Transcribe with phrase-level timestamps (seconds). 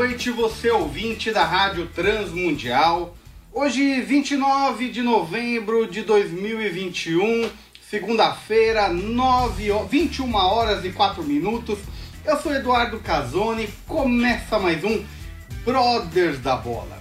[0.00, 3.14] Noite, você ouvinte da Rádio Transmundial.
[3.52, 7.50] Hoje, 29 de novembro de 2021,
[7.90, 11.78] segunda-feira, 9 ho- 21 horas e 4 minutos.
[12.24, 15.04] Eu sou Eduardo Casoni, começa mais um
[15.66, 16.98] Brothers da Bola.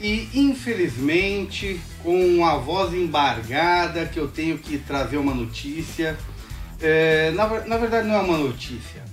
[0.00, 6.18] E infelizmente, com a voz embargada, que eu tenho que trazer uma notícia.
[6.80, 9.04] É, na, na verdade, não é uma notícia.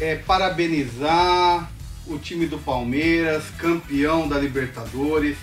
[0.00, 1.70] É parabenizar
[2.06, 5.36] o time do Palmeiras, campeão da Libertadores.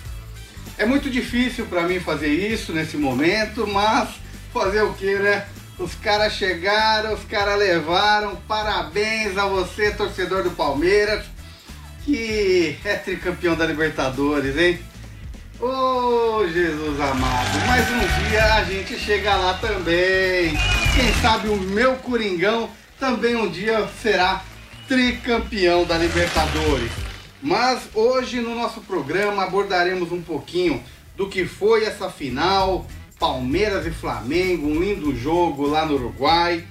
[0.76, 4.08] É muito difícil para mim fazer isso nesse momento, mas
[4.52, 5.46] fazer o que, né?
[5.78, 8.36] Os caras chegaram, os caras levaram.
[8.48, 11.24] Parabéns a você, torcedor do Palmeiras,
[12.04, 14.78] que é tricampeão da Libertadores, hein?
[15.58, 20.54] Ô Jesus amado, mais um dia a gente chega lá também.
[20.94, 24.42] Quem sabe o meu Coringão também um dia será
[24.90, 26.90] tricampeão da Libertadores.
[27.40, 30.82] Mas hoje no nosso programa abordaremos um pouquinho
[31.16, 32.84] do que foi essa final,
[33.16, 36.64] Palmeiras e Flamengo, um lindo jogo lá no Uruguai.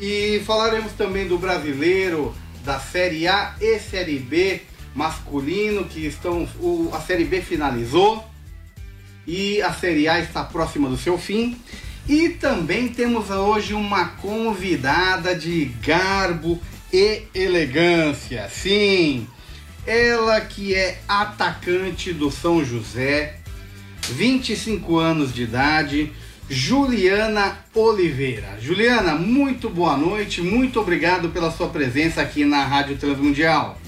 [0.00, 4.62] E falaremos também do brasileiro, da Série A e Série B
[4.94, 6.48] masculino, que estão.
[6.60, 8.24] O, a Série B finalizou
[9.26, 11.60] e a Série A está próxima do seu fim.
[12.08, 16.58] E também temos hoje uma convidada de garbo
[16.92, 18.48] e elegância.
[18.48, 19.26] Sim,
[19.86, 23.36] ela que é atacante do São José,
[24.10, 26.12] 25 anos de idade,
[26.48, 28.58] Juliana Oliveira.
[28.60, 33.78] Juliana, muito boa noite, muito obrigado pela sua presença aqui na Rádio Transmundial.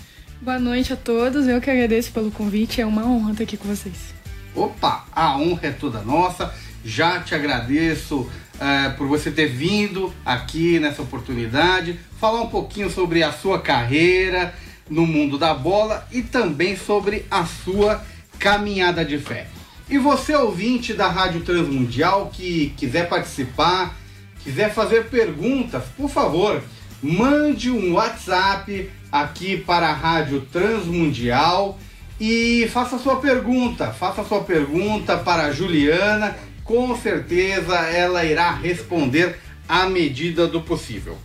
[0.40, 3.68] Boa noite a todos, eu que agradeço pelo convite, é uma honra estar aqui com
[3.68, 4.12] vocês.
[4.54, 6.52] Opa, a honra é toda nossa.
[6.84, 8.28] Já te agradeço
[8.62, 14.54] eh, por você ter vindo aqui nessa oportunidade, falar um pouquinho sobre a sua carreira
[14.88, 18.04] no mundo da bola e também sobre a sua
[18.38, 19.48] caminhada de fé.
[19.88, 23.96] E você, ouvinte da Rádio Transmundial, que quiser participar,
[24.44, 26.62] quiser fazer perguntas, por favor,
[27.02, 31.80] mande um WhatsApp aqui para a Rádio Transmundial
[32.20, 33.88] e faça sua pergunta.
[33.88, 41.16] Faça sua pergunta para a Juliana, com certeza ela irá responder à medida do possível.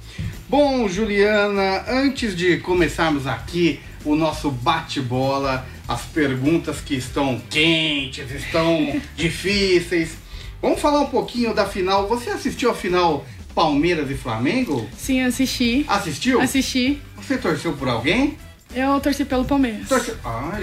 [0.49, 9.01] Bom, Juliana, antes de começarmos aqui o nosso bate-bola, as perguntas que estão quentes, estão
[9.15, 10.17] difíceis.
[10.61, 12.07] Vamos falar um pouquinho da final.
[12.07, 14.87] Você assistiu a final Palmeiras e Flamengo?
[14.95, 15.85] Sim, assisti.
[15.87, 16.39] Assistiu?
[16.41, 17.01] Assisti.
[17.17, 18.37] Você torceu por alguém?
[18.75, 19.87] Eu torci pelo Palmeiras.
[19.87, 20.13] Torce...
[20.23, 20.61] Ai,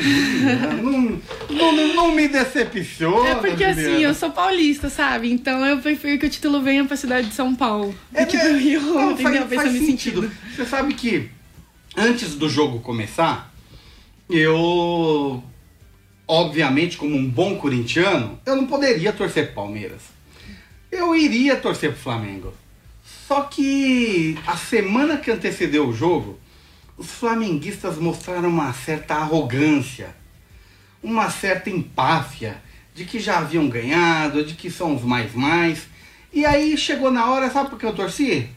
[0.82, 3.30] não, não, não, me decepciona.
[3.30, 4.02] É porque assim, Juliana.
[4.02, 5.32] eu sou paulista, sabe?
[5.32, 7.94] Então eu prefiro que o título venha pra cidade de São Paulo.
[8.12, 8.44] É, do que né?
[8.44, 9.48] pro Rio, Não, entendeu?
[9.48, 10.30] faz, faz nesse sentido.
[10.54, 11.30] Você sabe que
[11.96, 13.52] antes do jogo começar,
[14.28, 15.42] eu,
[16.28, 20.02] obviamente, como um bom corintiano, eu não poderia torcer pro Palmeiras.
[20.92, 22.54] Eu iria torcer pro Flamengo.
[23.26, 26.38] Só que a semana que antecedeu o jogo,
[26.96, 30.14] os flamenguistas mostraram uma certa arrogância,
[31.02, 32.62] uma certa empáfia
[32.94, 35.86] de que já haviam ganhado, de que são os mais mais.
[36.32, 38.48] E aí chegou na hora, sabe por que eu torci?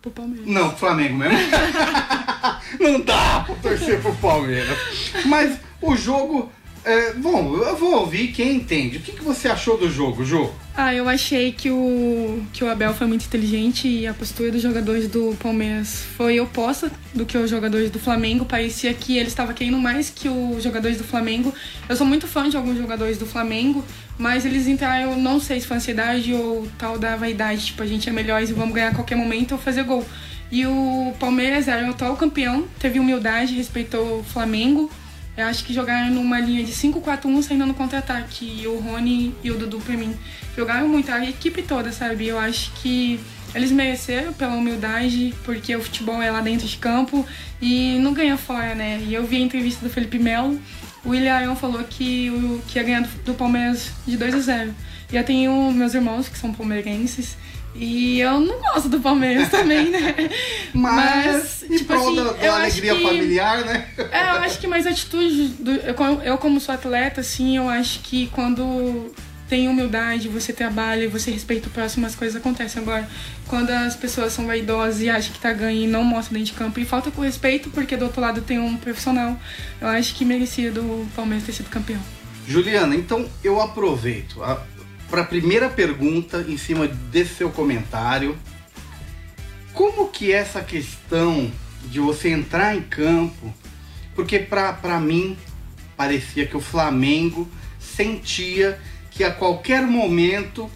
[0.00, 0.46] Pro Palmeiras.
[0.46, 1.38] Não, pro Flamengo mesmo.
[2.80, 4.78] Não dá pra torcer pro Palmeiras.
[5.26, 6.50] Mas o jogo.
[6.84, 8.96] é, bom, eu vou ouvir quem entende.
[8.96, 10.50] O que, que você achou do jogo, Ju?
[10.82, 14.62] Ah, eu achei que o, que o Abel foi muito inteligente e a postura dos
[14.62, 18.46] jogadores do Palmeiras foi oposta do que os jogadores do Flamengo.
[18.46, 21.52] Parecia que ele estava querendo mais que os jogadores do Flamengo.
[21.86, 23.84] Eu sou muito fã de alguns jogadores do Flamengo,
[24.16, 28.08] mas eles entraram, não sei se foi ansiedade ou tal da vaidade, tipo, a gente
[28.08, 30.02] é melhor e vamos ganhar a qualquer momento ou fazer gol.
[30.50, 34.90] E o Palmeiras era o atual campeão, teve humildade, respeitou o Flamengo.
[35.40, 38.60] Eu acho que jogaram numa linha de 5-4-1 saindo no contra-ataque.
[38.60, 40.14] E o Rony e o Dudu, pra mim,
[40.56, 41.10] jogaram muito.
[41.10, 42.28] A equipe toda, sabe?
[42.28, 43.18] Eu acho que
[43.54, 47.26] eles mereceram pela humildade, porque o futebol é lá dentro de campo
[47.60, 49.00] e não ganha fora, né?
[49.06, 50.60] E eu vi a entrevista do Felipe Melo.
[51.04, 54.40] O William Arão falou que, o, que ia ganhar do, do Palmeiras de 2 a
[54.40, 54.74] 0.
[55.12, 57.36] E eu tenho meus irmãos que são palmeirenses
[57.74, 60.14] E eu não gosto do Palmeiras também, né?
[60.74, 63.86] Mas, em tipo assim, da, da eu acho alegria que- familiar, né?
[64.10, 65.48] É, eu acho que mais atitude.
[65.58, 69.12] Do, eu, como- eu, como sou atleta, assim, eu acho que quando
[69.48, 72.80] tem humildade, você trabalha e você respeita o próximo, as coisas acontecem.
[72.82, 73.08] Agora,
[73.48, 76.58] quando as pessoas são vaidosas e acham que tá ganhando e não mostra dentro de
[76.58, 79.36] campo, e falta com respeito, porque do outro lado tem um profissional,
[79.80, 82.00] eu acho que merecia do Palmeiras ter sido campeão.
[82.46, 84.42] Juliana, então eu aproveito
[85.10, 88.38] para a primeira pergunta em cima desse seu comentário.
[89.74, 91.50] Como que é essa questão
[91.86, 93.52] de você entrar em campo?
[94.14, 95.36] Porque para mim
[95.96, 97.48] parecia que o Flamengo
[97.78, 98.78] sentia
[99.10, 100.70] que a qualquer momento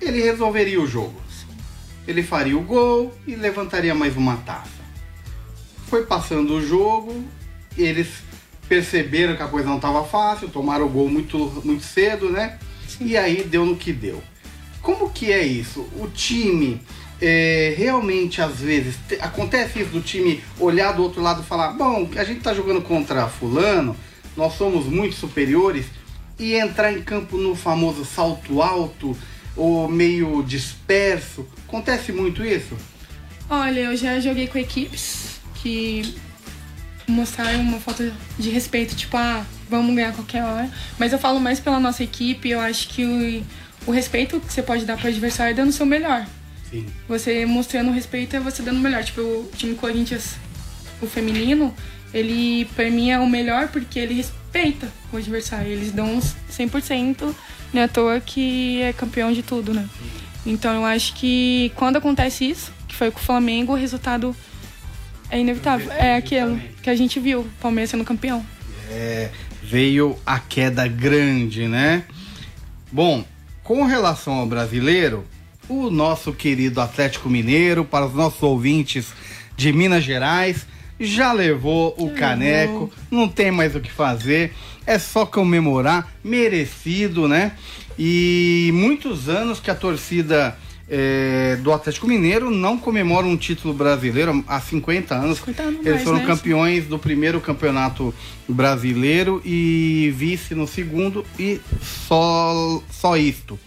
[0.00, 1.26] ele resolveria o jogo.
[2.06, 4.70] Ele faria o gol e levantaria mais uma taça.
[5.88, 7.24] Foi passando o jogo,
[7.76, 8.08] eles
[8.68, 12.58] perceberam que a coisa não estava fácil, tomaram o gol muito, muito cedo, né?
[13.00, 14.22] E aí deu no que deu.
[14.80, 15.80] Como que é isso?
[15.98, 16.80] O time
[17.20, 21.72] é, realmente às vezes te- acontece isso do time olhar do outro lado e falar:
[21.72, 23.96] bom, a gente tá jogando contra fulano,
[24.36, 25.86] nós somos muito superiores
[26.38, 29.16] e entrar em campo no famoso salto alto
[29.56, 31.46] ou meio disperso.
[31.66, 32.76] Acontece muito isso?
[33.48, 36.14] Olha, eu já joguei com equipes que
[37.08, 40.70] mostraram uma falta de respeito, tipo, ah, vamos ganhar qualquer hora.
[40.98, 44.62] Mas eu falo mais pela nossa equipe, eu acho que o, o respeito que você
[44.62, 46.26] pode dar para o adversário é dando o seu melhor.
[46.70, 46.86] Sim.
[47.08, 49.04] Você mostrando respeito é você dando o melhor.
[49.04, 50.36] Tipo, o time Corinthians,
[51.00, 51.74] o feminino,
[52.12, 55.70] ele pra mim é o melhor porque ele respeita o adversário.
[55.70, 57.34] Eles dão uns 100%,
[57.72, 59.88] não é à toa que é campeão de tudo, né?
[60.44, 64.34] Então eu acho que quando acontece isso, que foi com o Flamengo, o resultado
[65.30, 65.90] é inevitável.
[65.92, 68.44] É aquilo que a gente viu, o Palmeiras sendo campeão.
[68.88, 69.30] É,
[69.68, 72.04] veio a queda grande, né?
[72.90, 73.24] Bom,
[73.64, 75.24] com relação ao brasileiro,
[75.68, 79.12] o nosso querido Atlético Mineiro, para os nossos ouvintes
[79.56, 80.66] de Minas Gerais,
[81.00, 84.54] já levou o caneco, não tem mais o que fazer,
[84.86, 87.52] é só comemorar, merecido, né?
[87.98, 90.56] E muitos anos que a torcida
[90.88, 95.38] é, do Atlético Mineiro não comemora um título brasileiro há 50 anos.
[95.38, 96.26] 50 anos Eles mais, foram né?
[96.26, 98.14] campeões do primeiro campeonato
[98.48, 101.60] brasileiro e vice no segundo e
[102.06, 103.58] só, só isto.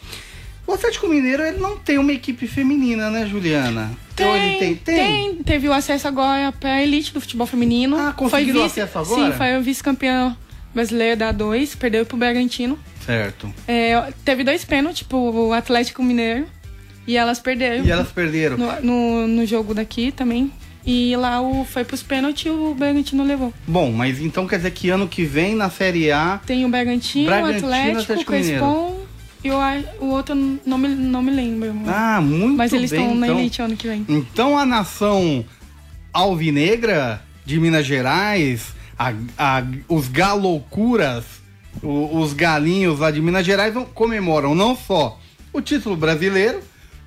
[0.66, 3.92] O Atlético Mineiro ele não tem uma equipe feminina, né, Juliana?
[4.22, 4.76] Ou ele tem?
[4.76, 5.36] tem.
[5.44, 7.98] Teve o acesso agora pra elite do futebol feminino.
[7.98, 9.32] Ah, conseguiram Foi vice- acesso agora?
[9.32, 10.38] Sim, foi o vice-campeão
[10.74, 12.78] brasileiro da A2, perdeu pro Bragantino.
[13.04, 13.52] Certo.
[13.68, 16.46] É, teve dois pênaltis pro Atlético Mineiro
[17.12, 18.58] e elas perderam E elas perderam.
[18.58, 20.52] no, no, no jogo daqui também.
[20.86, 23.54] E lá o, foi pros pênaltis e o Bragantino levou.
[23.68, 27.26] Bom, mas então quer dizer que ano que vem na Série A Tem o Bragantino,
[27.26, 29.00] Bragantino, o Atlético, Atlético o Crespon
[29.44, 29.58] e o,
[30.02, 30.36] o outro
[30.66, 31.74] não me, não me lembro.
[31.88, 33.40] Ah, muito Mas eles bem, estão na então.
[33.40, 34.06] elite ano que vem.
[34.08, 35.44] Então a nação
[36.14, 41.24] alvinegra de Minas Gerais, a- a- os galoucuras,
[41.82, 45.20] o- os galinhos lá de Minas Gerais comemoram não só
[45.54, 46.60] o título brasileiro,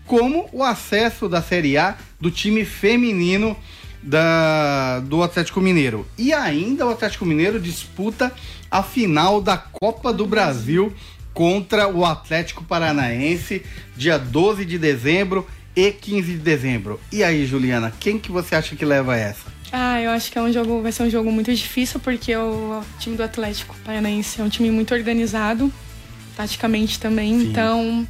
[0.06, 3.56] como o acesso da Série A do time feminino
[4.02, 6.06] da, do Atlético Mineiro.
[6.18, 8.32] E ainda o Atlético Mineiro disputa
[8.70, 10.92] a final da Copa do Brasil
[11.32, 13.62] contra o Atlético Paranaense,
[13.96, 17.00] dia 12 de dezembro e 15 de dezembro.
[17.10, 19.50] E aí, Juliana, quem que você acha que leva essa?
[19.72, 22.82] Ah, eu acho que é um jogo, vai ser um jogo muito difícil porque o
[22.98, 25.72] time do Atlético Paranaense é um time muito organizado,
[26.36, 27.38] taticamente também.
[27.38, 27.48] Sim.
[27.48, 28.06] Então,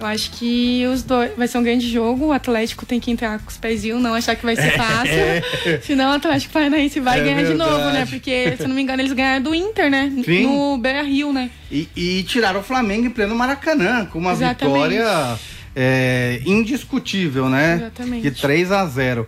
[0.00, 2.26] eu acho que os dois vai ser um grande jogo.
[2.26, 5.80] O Atlético tem que entrar com os pezinhos, não achar que vai ser fácil.
[5.82, 7.98] Senão o Atlético Paranaense vai É ganhar de novo, verdade.
[7.98, 8.06] né?
[8.06, 10.10] Porque, se não me engano, eles ganharam do Inter, né?
[10.24, 10.44] Sim.
[10.46, 11.50] No Beira Rio, né?
[11.70, 14.74] E, e tiraram o Flamengo em pleno Maracanã, com uma Exatamente.
[14.88, 15.38] vitória
[15.76, 17.74] é, indiscutível, né?
[17.76, 18.22] Exatamente.
[18.22, 19.26] De 3 a 0.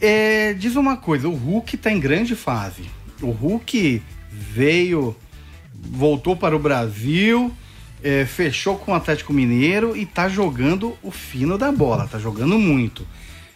[0.00, 2.82] É, diz uma coisa, o Hulk tá em grande fase.
[3.20, 5.16] O Hulk veio,
[5.74, 7.52] voltou para o Brasil,
[8.02, 12.58] é, fechou com o Atlético Mineiro e tá jogando o fino da bola, tá jogando
[12.58, 13.06] muito.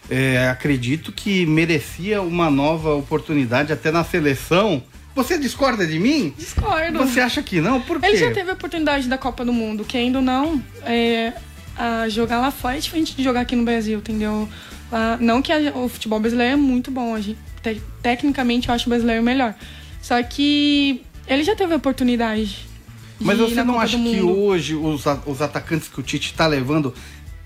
[0.09, 4.81] É, acredito que merecia uma nova oportunidade até na seleção.
[5.13, 6.33] Você discorda de mim?
[6.37, 6.99] Discordo.
[6.99, 7.81] Você acha que não?
[7.81, 8.05] Por quê?
[8.07, 11.33] Ele já teve a oportunidade da Copa do Mundo, que ainda não é,
[11.75, 14.47] a jogar lá fora é diferente de jogar aqui no Brasil, entendeu?
[14.91, 18.75] Lá- não que a- o futebol brasileiro é muito bom, a gente- te- tecnicamente eu
[18.75, 19.53] acho o brasileiro melhor.
[20.01, 22.66] Só que ele já teve a oportunidade.
[23.19, 26.93] Mas você não acha que hoje os, os atacantes que o Tite tá levando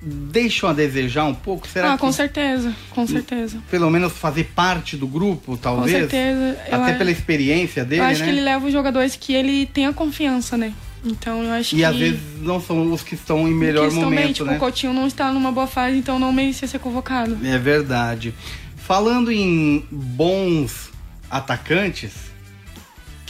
[0.01, 1.67] deixam a desejar um pouco?
[1.67, 3.59] Será Ah, com certeza, com certeza.
[3.69, 5.91] pelo menos fazer parte do grupo, Com talvez?
[5.95, 6.57] certeza.
[6.69, 8.25] Eu Até a- pela experiência dele, Eu acho né?
[8.25, 10.73] que ele leva os jogadores que ele tem a confiança, né?
[11.05, 11.81] Então eu acho e que.
[11.81, 14.45] E às vezes não são os que estão em melhor que estão momento, bem, tipo,
[14.49, 14.55] né?
[14.57, 17.37] O Coutinho não está numa boa fase, então não merecia ser convocado.
[17.43, 18.33] É verdade.
[18.75, 20.91] Falando em bons
[21.29, 22.11] atacantes,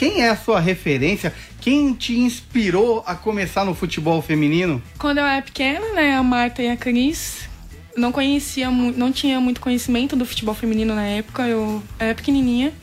[0.01, 1.31] quem é a sua referência?
[1.59, 4.81] Quem te inspirou a começar no futebol feminino?
[4.97, 7.47] Quando eu era pequena, né, a Marta e a Cris,
[7.95, 12.73] não conhecia, não tinha muito conhecimento do futebol feminino na época, eu era pequenininha.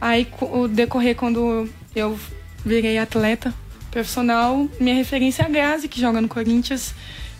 [0.00, 2.16] Aí, o decorrer, quando eu
[2.64, 3.52] virei atleta
[3.90, 6.94] profissional, minha referência é a Grazi, que joga no Corinthians.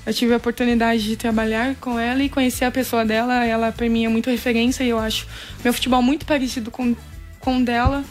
[0.04, 3.44] Eu tive a oportunidade de trabalhar com ela e conhecer a pessoa dela.
[3.44, 5.28] Ela, para mim, é muito referência e eu acho
[5.62, 6.96] meu futebol muito parecido com,
[7.38, 8.04] com dela.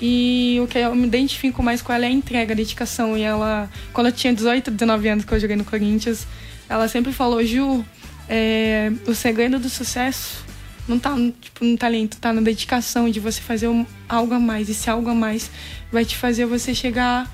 [0.00, 3.16] E o que eu me identifico mais com ela é a entrega, a dedicação.
[3.16, 6.26] E ela, quando eu tinha 18, 19 anos que eu joguei no Corinthians,
[6.68, 7.84] ela sempre falou: Ju,
[8.28, 10.44] é, o segredo do sucesso
[10.86, 14.68] não tá tipo, no talento, tá na dedicação de você fazer um, algo a mais.
[14.68, 15.50] E se algo a mais
[15.90, 17.30] vai te fazer você chegar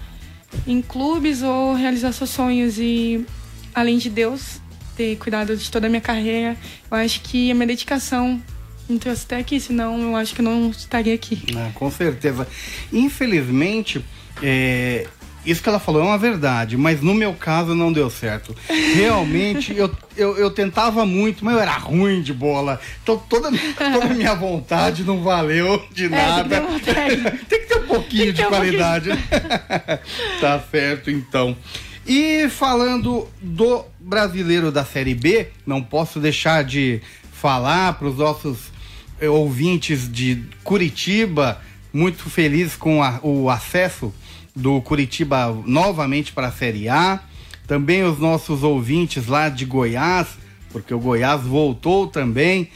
[0.66, 2.78] em clubes ou realizar seus sonhos.
[2.78, 3.24] E
[3.74, 4.60] além de Deus
[4.96, 6.56] ter cuidado de toda a minha carreira,
[6.90, 8.40] eu acho que a minha dedicação
[8.90, 11.42] me trouxe até aqui, senão eu acho que eu não estaria aqui.
[11.56, 12.46] Ah, com certeza.
[12.92, 14.04] Infelizmente,
[14.42, 15.06] é,
[15.44, 18.54] isso que ela falou é uma verdade, mas no meu caso não deu certo.
[18.68, 22.78] Realmente, eu, eu, eu, tentava muito, mas eu era ruim de bola.
[23.02, 26.56] Então toda, toda a minha vontade não valeu de nada.
[26.56, 29.08] É, tem, que ter um pouquinho de um qualidade.
[29.08, 30.00] Pouquinho.
[30.40, 31.56] tá certo, então.
[32.06, 37.00] E falando do brasileiro da Série B, não posso deixar de
[37.32, 38.69] falar para os nossos
[39.28, 41.60] ouvintes de Curitiba,
[41.92, 44.12] muito feliz com a, o acesso
[44.54, 47.20] do Curitiba novamente para a Série A.
[47.66, 50.28] Também os nossos ouvintes lá de Goiás,
[50.70, 52.68] porque o Goiás voltou também.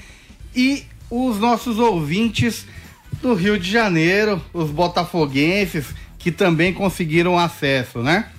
[0.54, 2.66] E os nossos ouvintes
[3.20, 5.86] do Rio de Janeiro, os botafoguenses,
[6.18, 8.30] que também conseguiram acesso, né?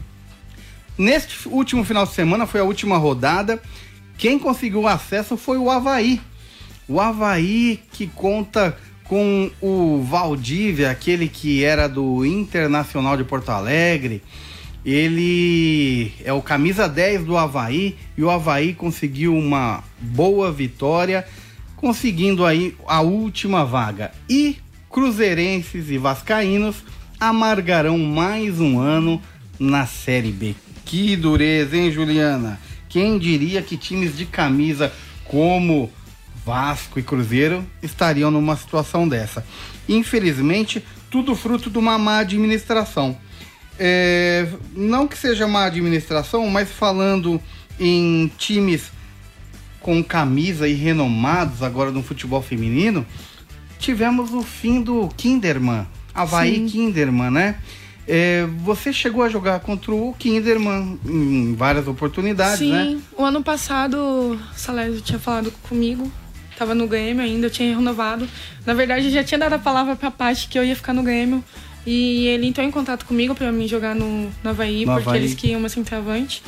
[0.98, 3.62] Neste último final de semana foi a última rodada.
[4.18, 6.22] Quem conseguiu acesso foi o Havaí.
[6.88, 14.22] O Havaí que conta com o Valdívia, aquele que era do Internacional de Porto Alegre.
[14.84, 21.26] Ele é o camisa 10 do Havaí e o Havaí conseguiu uma boa vitória,
[21.76, 24.12] conseguindo aí a última vaga.
[24.30, 24.58] E
[24.90, 26.84] cruzeirenses e vascaínos
[27.20, 29.22] amargarão mais um ano
[29.60, 30.56] na Série B.
[30.86, 32.60] Que dureza, hein, Juliana?
[32.88, 34.94] Quem diria que times de camisa
[35.26, 35.90] como
[36.46, 39.46] Vasco e Cruzeiro estariam numa situação dessa?
[39.90, 43.18] Infelizmente, tudo fruto de uma má administração.
[43.80, 47.42] É, não que seja má administração, mas falando
[47.80, 48.92] em times
[49.82, 53.06] com camisa e renomados agora no futebol feminino,
[53.78, 56.66] tivemos o fim do Kinderman, Havaí Sim.
[56.68, 57.56] Kinderman, né?
[58.08, 62.86] É, você chegou a jogar contra o Kinderman em várias oportunidades, Sim, né?
[62.86, 66.12] Sim, o ano passado o Salésio tinha falado comigo,
[66.58, 68.28] tava no Grêmio ainda, eu tinha renovado.
[68.66, 71.04] Na verdade, eu já tinha dado a palavra pra Paty que eu ia ficar no
[71.04, 71.44] Grêmio.
[71.86, 75.22] E ele entrou em contato comigo para mim jogar no, no Havaí, No porque Havaí.
[75.22, 76.42] eles queriam uma centroavante.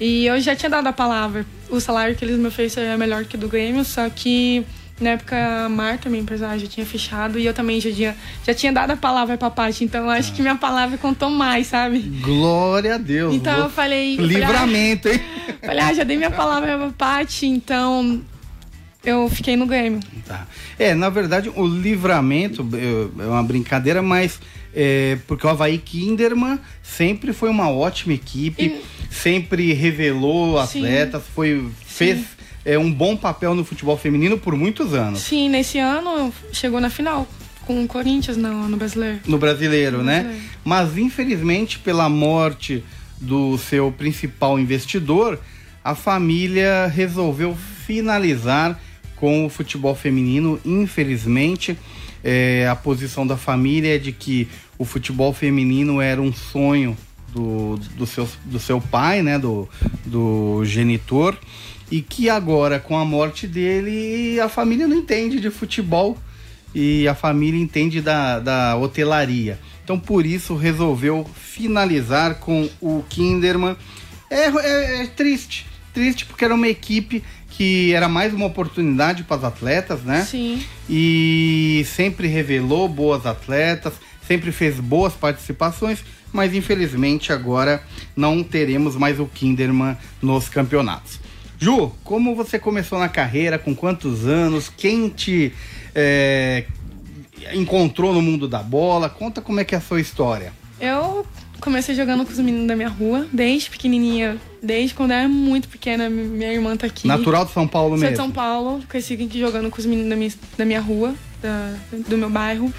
[0.00, 1.44] E eu já tinha dado a palavra.
[1.68, 4.64] O salário que eles me ofereceram é melhor que o do Grêmio, só que
[5.00, 8.54] na época a Marta, minha empresária, já tinha fechado e eu também já tinha, já
[8.54, 11.98] tinha dado a palavra pra Paty, então eu acho que minha palavra contou mais, sabe?
[11.98, 13.34] Glória a Deus.
[13.34, 14.12] Então eu falei.
[14.14, 15.20] eu falei, ah, Livramento, hein?
[15.64, 18.22] Falei, ah, já dei minha palavra pra Paty, então
[19.06, 20.00] eu fiquei no Grêmio.
[20.26, 20.46] Tá.
[20.78, 22.68] É, na verdade, o livramento
[23.18, 24.38] é uma brincadeira, mas
[24.74, 30.80] é, porque o Havaí Kinderman sempre foi uma ótima equipe, sempre revelou Sim.
[30.80, 32.24] atletas, foi, fez
[32.64, 35.20] é, um bom papel no futebol feminino por muitos anos.
[35.20, 37.26] Sim, nesse ano chegou na final
[37.64, 39.20] com o Corinthians no, no brasileiro.
[39.26, 40.20] No brasileiro, No né?
[40.20, 40.46] brasileiro.
[40.64, 42.84] Mas infelizmente, pela morte
[43.20, 45.38] do seu principal investidor,
[45.82, 48.80] a família resolveu finalizar
[49.16, 50.60] com o futebol feminino.
[50.64, 51.76] Infelizmente,
[52.22, 56.96] é, a posição da família é de que o futebol feminino era um sonho
[57.32, 59.38] do, do, seu, do seu pai, né?
[59.38, 59.68] Do,
[60.04, 61.36] do genitor.
[61.90, 66.18] E que agora, com a morte dele, a família não entende de futebol
[66.74, 69.58] e a família entende da, da hotelaria.
[69.84, 73.76] Então, por isso, resolveu finalizar com o Kinderman.
[74.28, 75.64] É, é- é triste,
[75.96, 80.26] triste porque era uma equipe que era mais uma oportunidade para as atletas, né?
[80.30, 80.62] Sim.
[80.90, 83.94] E sempre revelou boas atletas,
[84.28, 87.82] sempre fez boas participações, mas infelizmente agora
[88.14, 91.18] não teremos mais o Kinderman nos campeonatos.
[91.58, 95.50] Ju, como você começou na carreira, com quantos anos, quem te
[95.94, 96.64] é,
[97.54, 99.08] encontrou no mundo da bola?
[99.08, 100.52] Conta como é que é a sua história.
[100.78, 101.24] Eu
[101.60, 105.68] comecei jogando com os meninos da minha rua, desde pequenininha, desde quando eu era muito
[105.68, 106.08] pequena.
[106.08, 107.06] Minha irmã tá aqui.
[107.06, 108.10] Natural de São Paulo Sou mesmo?
[108.10, 111.74] de São Paulo, cresci jogando com os meninos da minha, da minha rua, da,
[112.08, 112.72] do meu bairro.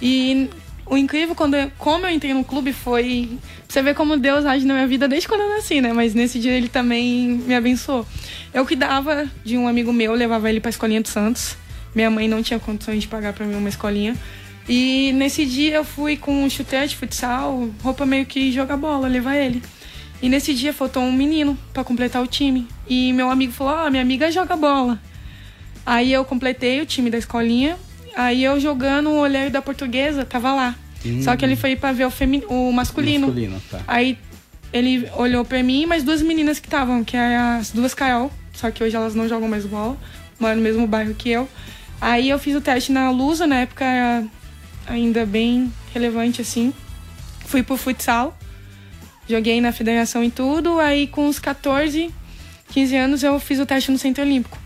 [0.00, 0.48] E
[0.86, 3.38] o incrível, quando eu, como eu entrei no clube, foi.
[3.68, 5.92] Você vê como Deus age na minha vida desde quando eu nasci, né?
[5.92, 8.06] Mas nesse dia ele também me abençoou.
[8.52, 11.56] Eu cuidava de um amigo meu, levava ele pra escolinha do Santos.
[11.94, 14.16] Minha mãe não tinha condições de pagar pra mim uma escolinha.
[14.68, 19.36] E nesse dia eu fui com chuteira de futsal, roupa meio que jogar bola, levar
[19.36, 19.62] ele.
[20.22, 22.66] E nesse dia faltou um menino pra completar o time.
[22.88, 24.98] E meu amigo falou: Ó, minha amiga joga bola.
[25.84, 27.76] Aí eu completei o time da escolinha.
[28.16, 30.74] Aí eu jogando o olheiro da portuguesa, tava lá.
[31.22, 33.26] Só que ele foi pra ver o, femi o masculino.
[33.26, 33.82] Masculino, tá.
[33.86, 34.16] Aí
[34.72, 38.32] ele olhou pra mim e mais duas meninas que estavam, que eram as duas Carol.
[38.54, 39.96] Só que hoje elas não jogam mais bola,
[40.40, 41.48] moram no mesmo bairro que eu.
[42.00, 44.24] Aí eu fiz o teste na Lusa, na época era
[44.86, 46.72] ainda bem relevante assim.
[47.46, 48.36] Fui pro futsal,
[49.28, 50.78] joguei na federação e tudo.
[50.80, 52.10] Aí com uns 14,
[52.70, 54.58] 15 anos eu fiz o teste no Centro Olímpico,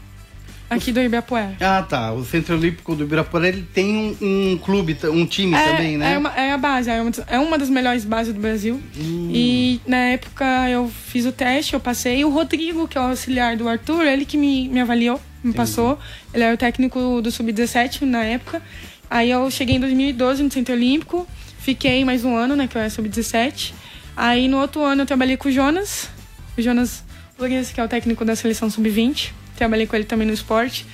[0.70, 1.56] aqui do Ibirapuera.
[1.60, 2.12] Ah, tá.
[2.12, 6.14] O Centro Olímpico do Ibirapuera, ele tem um, um clube, um time também, né?
[6.14, 8.80] É, uma, é a base, é uma, das- é uma das melhores bases do Brasil.
[8.96, 9.30] Hum.
[9.34, 12.20] E na época eu fiz o teste, eu passei.
[12.20, 15.52] E o Rodrigo, que é o auxiliar do Arthur, ele que me, me avaliou, me
[15.52, 15.98] passou.
[16.32, 18.62] Ele era o técnico do Sub-17 na época.
[19.10, 21.26] Aí eu cheguei em 2012 no Centro Olímpico,
[21.58, 23.72] fiquei mais um ano, né, que eu era Sub-17.
[24.16, 26.08] Aí no outro ano eu trabalhei com o Jonas,
[26.56, 27.04] o Jonas
[27.38, 29.30] Lourenço, que é o técnico da seleção Sub-20.
[29.56, 30.84] Trabalhei com ele também no esporte.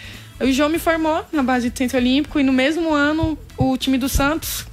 [0.41, 3.97] O João me formou na base do Centro Olímpico e no mesmo ano o time
[3.97, 4.67] do Santos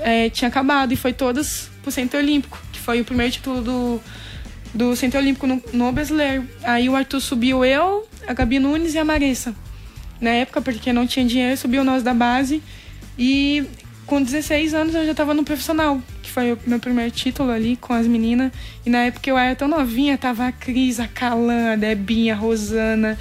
[0.00, 4.00] é, tinha acabado e foi todas pro Centro Olímpico, que foi o primeiro título do,
[4.74, 6.48] do Centro Olímpico no, no brasileiro.
[6.62, 9.54] Aí o Arthur subiu eu, a Gabi Nunes e a Marissa.
[10.20, 12.62] Na época, porque não tinha dinheiro, subiu nós da base.
[13.18, 13.64] E
[14.06, 17.76] com 16 anos eu já tava no profissional, que foi o meu primeiro título ali
[17.76, 18.50] com as meninas.
[18.84, 22.36] E na época eu era tão novinha, tava a Cris, a Calan, a Debinha, a
[22.36, 23.18] Rosana.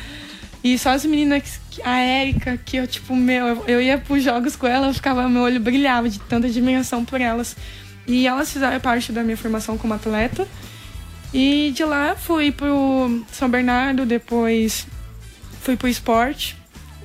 [0.63, 4.65] E só as meninas, a Érica, que eu, tipo, meu, eu- ia pros jogos com
[4.67, 7.55] elas, eu ficava, meu olho brilhava de tanta admiração por elas.
[8.07, 10.47] E elas fizeram parte da minha formação como atleta.
[11.33, 14.87] E de lá fui pro São Bernardo, depois
[15.61, 16.55] fui pro esporte,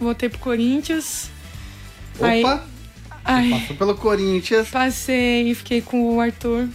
[0.01, 1.31] voltei pro Corinthians.
[2.21, 2.65] Aí- Opa,
[3.25, 4.69] Ai, passou pelo Corinthians.
[4.69, 6.69] passei e fiquei com o Arthur.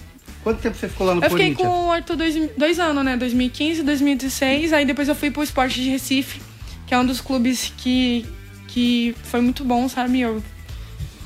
[0.43, 1.67] Quanto tempo você ficou lá no Eu fiquei Corinthians?
[1.69, 3.17] com o Arthur dois, dois anos, né?
[3.17, 4.71] 2015, 2016.
[4.71, 6.41] Aí depois eu fui pro Esporte de Recife,
[6.85, 8.25] que é um dos clubes que,
[8.67, 10.21] que foi muito bom, sabe?
[10.21, 10.41] Eu,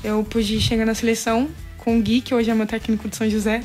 [0.02, 3.30] eu pude chegar na seleção com o Gui, que hoje é meu técnico de São
[3.30, 3.62] José.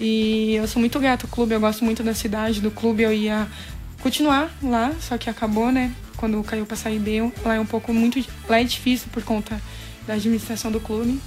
[0.00, 3.02] E eu sou muito grata ao clube, eu gosto muito da cidade, do clube.
[3.04, 3.46] Eu ia
[4.02, 5.92] continuar lá, só que acabou, né?
[6.16, 8.22] Quando caiu pra sair B, lá é um pouco muito.
[8.48, 9.60] Lá é difícil por conta
[10.06, 11.20] da administração do clube.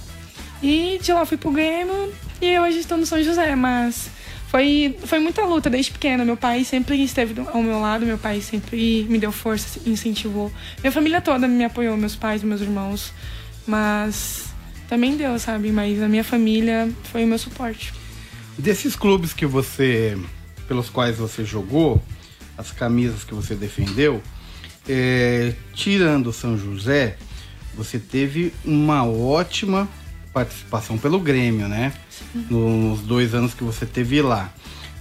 [0.62, 4.08] E de lá fui pro Grêmio e hoje estou no São José, mas
[4.48, 6.24] foi, foi muita luta desde pequena.
[6.24, 10.50] Meu pai sempre esteve ao meu lado, meu pai sempre me deu força, incentivou.
[10.80, 13.12] Minha família toda me apoiou, meus pais, meus irmãos.
[13.66, 14.46] Mas
[14.88, 15.72] também deu, sabe?
[15.72, 17.92] Mas a minha família foi o meu suporte.
[18.56, 20.16] Desses clubes que você,
[20.68, 22.00] pelos quais você jogou,
[22.56, 24.22] as camisas que você defendeu,
[24.88, 27.16] é, tirando São José,
[27.76, 29.88] você teve uma ótima
[30.32, 31.92] participação pelo Grêmio, né?
[32.50, 34.52] Nos dois anos que você teve lá.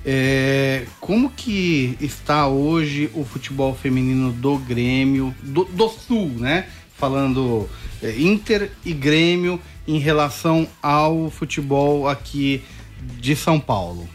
[0.05, 6.67] É, como que está hoje o futebol feminino do Grêmio, do, do Sul, né?
[6.97, 7.69] Falando
[8.01, 12.63] é, Inter e Grêmio em relação ao futebol aqui
[13.19, 14.07] de São Paulo.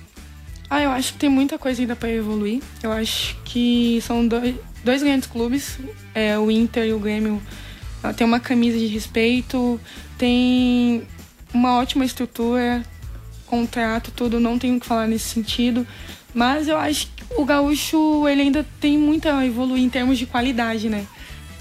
[0.70, 2.62] Ah, eu acho que tem muita coisa ainda para evoluir.
[2.82, 4.54] Eu acho que são dois,
[4.84, 5.78] dois grandes clubes,
[6.14, 7.42] é, o Inter e o Grêmio.
[8.16, 9.80] Tem uma camisa de respeito,
[10.16, 11.02] tem
[11.52, 12.82] uma ótima estrutura,
[13.46, 15.86] contrato, tudo, não tenho o que falar nesse sentido.
[16.34, 20.26] Mas eu acho que o gaúcho ele ainda tem muito a evoluir em termos de
[20.26, 21.06] qualidade, né?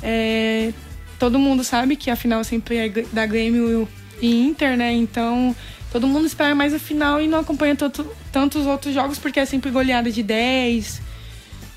[0.03, 0.73] É,
[1.17, 3.87] todo mundo sabe que a final sempre é da Grêmio
[4.21, 4.91] e Inter, né?
[4.91, 5.55] Então
[5.97, 9.45] todo mundo espera mais a final e não acompanha tanto, tantos outros jogos porque é
[9.45, 11.01] sempre goleada de 10,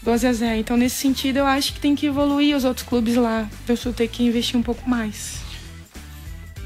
[0.03, 0.61] 12 a 0.
[0.61, 3.49] Então nesse sentido eu acho que tem que evoluir os outros clubes lá.
[3.67, 5.41] Eu só ter que investir um pouco mais.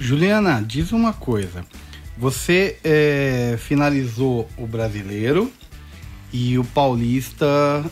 [0.00, 1.64] Juliana, diz uma coisa.
[2.18, 5.52] Você é, finalizou o brasileiro
[6.32, 7.46] e o paulista,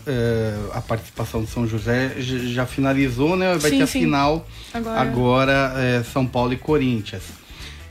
[0.05, 3.57] é, a participação do São José já finalizou, né?
[3.59, 4.01] Vai Sim, ter a sim.
[4.01, 4.45] final
[4.75, 7.42] Agora, agora é, São Paulo e Corinthians.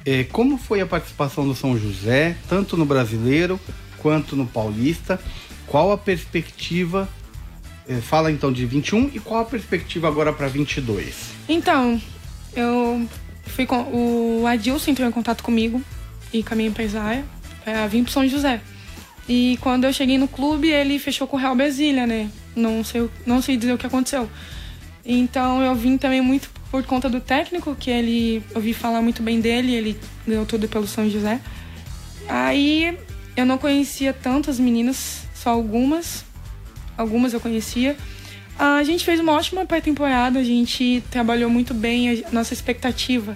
[0.05, 3.59] É, como foi a participação do São José, tanto no brasileiro
[3.97, 5.19] quanto no paulista?
[5.67, 7.07] Qual a perspectiva?
[7.87, 11.31] é, fala então de 21 e qual a perspectiva agora para 22?
[11.49, 12.01] Então,
[12.55, 13.07] eu
[13.47, 15.81] fui com o Adilson entrou em contato comigo
[16.31, 17.25] e com a minha empresária.
[17.63, 18.61] pra vir pro São José.
[19.27, 22.29] E quando eu cheguei no clube, ele fechou com o Real Brasília, né?
[22.55, 24.29] Não sei, não sei dizer o que aconteceu.
[25.05, 29.41] Então eu vim também muito por conta do técnico, que ele ouvi falar muito bem
[29.41, 31.41] dele, ele ganhou tudo pelo São José.
[32.29, 32.97] Aí
[33.35, 36.23] eu não conhecia tantas meninas, só algumas.
[36.97, 37.97] Algumas eu conhecia.
[38.57, 43.35] A gente fez uma ótima pré-temporada, a gente trabalhou muito bem a nossa expectativa.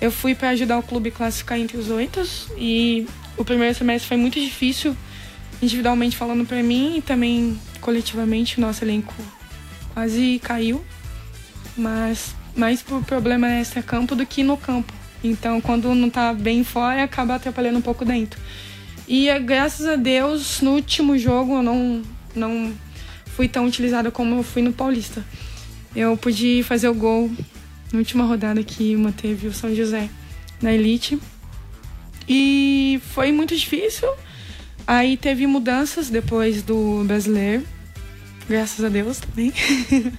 [0.00, 2.20] Eu fui para ajudar o clube a classificar entre os oito
[2.56, 4.96] e o primeiro semestre foi muito difícil,
[5.60, 8.60] individualmente falando para mim e também coletivamente.
[8.60, 9.14] Nosso elenco
[9.94, 10.84] quase caiu,
[11.76, 14.92] mas mais por problema extra-campo do que no campo.
[15.24, 18.40] Então, quando não tá bem fora, acaba atrapalhando um pouco dentro.
[19.06, 22.02] E graças a Deus, no último jogo eu não,
[22.34, 22.72] não
[23.26, 25.24] fui tão utilizada como eu fui no Paulista.
[25.94, 27.30] Eu pude fazer o gol
[27.92, 30.08] na última rodada que manteve o São José
[30.60, 31.18] na elite.
[32.28, 34.08] E foi muito difícil.
[34.86, 37.64] Aí teve mudanças depois do brasileiro.
[38.48, 39.52] Graças a Deus também.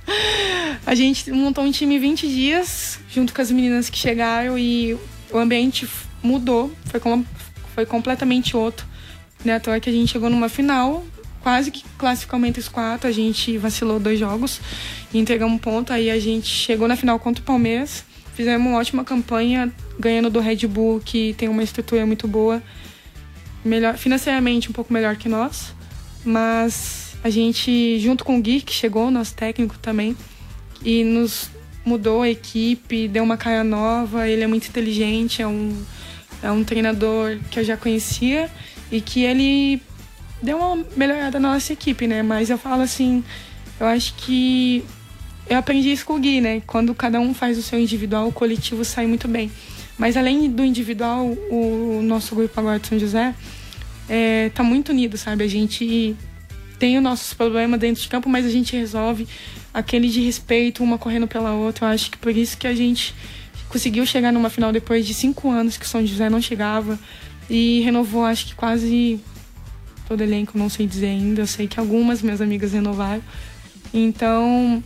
[0.85, 4.97] a gente montou um time 20 dias, junto com as meninas que chegaram, e
[5.31, 5.87] o ambiente
[6.21, 6.71] mudou.
[6.85, 7.25] Foi, com,
[7.75, 8.85] foi completamente outro.
[9.43, 9.55] Né?
[9.55, 11.03] À que a gente chegou numa final,
[11.41, 13.07] quase que classificou entre os quatro.
[13.07, 14.61] A gente vacilou dois jogos
[15.13, 15.91] e entregamos um ponto.
[15.91, 18.05] Aí a gente chegou na final contra o Palmeiras.
[18.33, 22.63] Fizemos uma ótima campanha, ganhando do Red Bull, que tem uma estrutura muito boa.
[23.63, 25.73] Melhor, financeiramente um pouco melhor que nós.
[26.25, 30.15] Mas a gente, junto com o Gui, que chegou, nosso técnico também,
[30.83, 31.49] e nos
[31.85, 34.27] mudou a equipe, deu uma cara nova.
[34.27, 35.75] Ele é muito inteligente, é um,
[36.41, 38.49] é um treinador que eu já conhecia
[38.91, 39.81] e que ele
[40.41, 42.21] deu uma melhorada na nossa equipe, né?
[42.21, 43.23] Mas eu falo assim,
[43.79, 44.83] eu acho que
[45.49, 46.61] eu aprendi isso com o Gui, né?
[46.67, 49.49] Quando cada um faz o seu individual, o coletivo sai muito bem.
[49.97, 53.33] Mas além do individual, o nosso grupo agora de São José
[54.09, 55.43] é, tá muito unido, sabe?
[55.43, 56.15] A gente
[56.83, 59.25] tem os nossos problemas dentro de campo, mas a gente resolve
[59.73, 61.85] aquele de respeito, uma correndo pela outra.
[61.85, 63.15] Eu acho que por isso que a gente
[63.69, 66.99] conseguiu chegar numa final depois de cinco anos que o São José não chegava
[67.49, 69.17] e renovou, acho que quase
[70.09, 71.43] todo elenco, não sei dizer ainda.
[71.43, 73.23] Eu sei que algumas minhas amigas renovaram.
[73.93, 74.83] Então,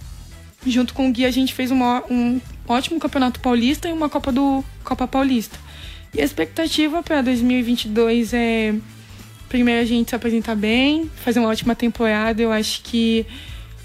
[0.68, 4.32] junto com o Gui, a gente fez uma, um ótimo campeonato paulista e uma Copa
[4.32, 5.58] do Copa Paulista.
[6.14, 8.76] E a expectativa para 2022 é
[9.50, 12.42] primeiro a gente se apresentar bem, fazer uma ótima temporada.
[12.42, 13.26] Eu acho que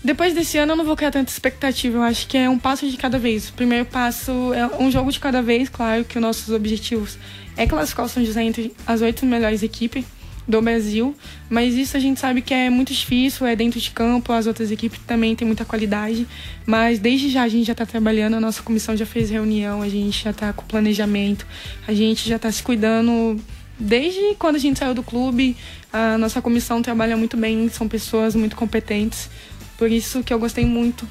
[0.05, 1.99] depois desse ano eu não vou criar tanta expectativa.
[1.99, 3.49] Eu acho que é um passo de cada vez.
[3.49, 5.69] O primeiro passo é um jogo de cada vez.
[5.69, 7.19] Claro que os nossos objetivos
[7.57, 10.05] é classificar o São José entre as oito melhores equipes
[10.47, 11.15] do Brasil,
[11.49, 14.71] mas isso a gente sabe que é muito difícil, é dentro de campo, as outras
[14.71, 16.27] equipes também têm muita qualidade,
[16.67, 19.89] mas desde já a gente já está trabalhando, a nossa comissão já fez reunião, a
[19.89, 21.47] gente já está com planejamento,
[21.87, 23.41] a gente já está se cuidando
[23.79, 25.57] desde quando a gente saiu do clube,
[25.93, 29.29] a nossa comissão trabalha muito bem, são pessoas muito competentes,
[29.77, 31.09] por isso que eu gostei muito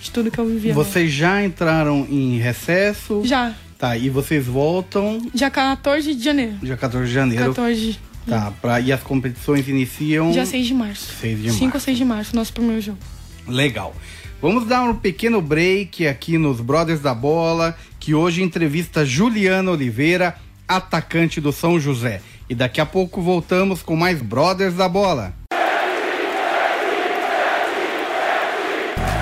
[0.00, 0.72] de tudo que eu vivi.
[0.72, 3.22] Vocês já entraram em recesso?
[3.24, 3.54] Já.
[3.78, 5.20] Tá, e vocês voltam?
[5.34, 6.54] Dia 14 de janeiro.
[6.62, 7.44] Dia 14 de janeiro.
[7.46, 10.30] 14 Tá, pra, e as competições iniciam.
[10.30, 11.12] Dia 6 de março.
[11.20, 11.76] 6 de 5 março.
[11.76, 12.98] ou 6 de março, nosso primeiro jogo.
[13.46, 13.94] Legal.
[14.40, 20.36] Vamos dar um pequeno break aqui nos Brothers da Bola, que hoje entrevista Juliana Oliveira,
[20.68, 22.20] atacante do São José.
[22.48, 25.34] E daqui a pouco voltamos com mais Brothers da Bola.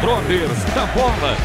[0.01, 1.37] Brothers da Bola.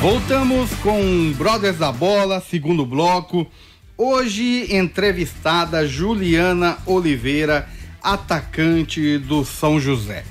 [0.00, 3.46] Voltamos com Brothers da Bola, segundo bloco.
[3.96, 7.68] Hoje entrevistada Juliana Oliveira,
[8.02, 10.24] atacante do São José.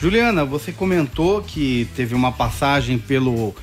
[0.00, 3.54] Juliana, você comentou que teve uma passagem pelo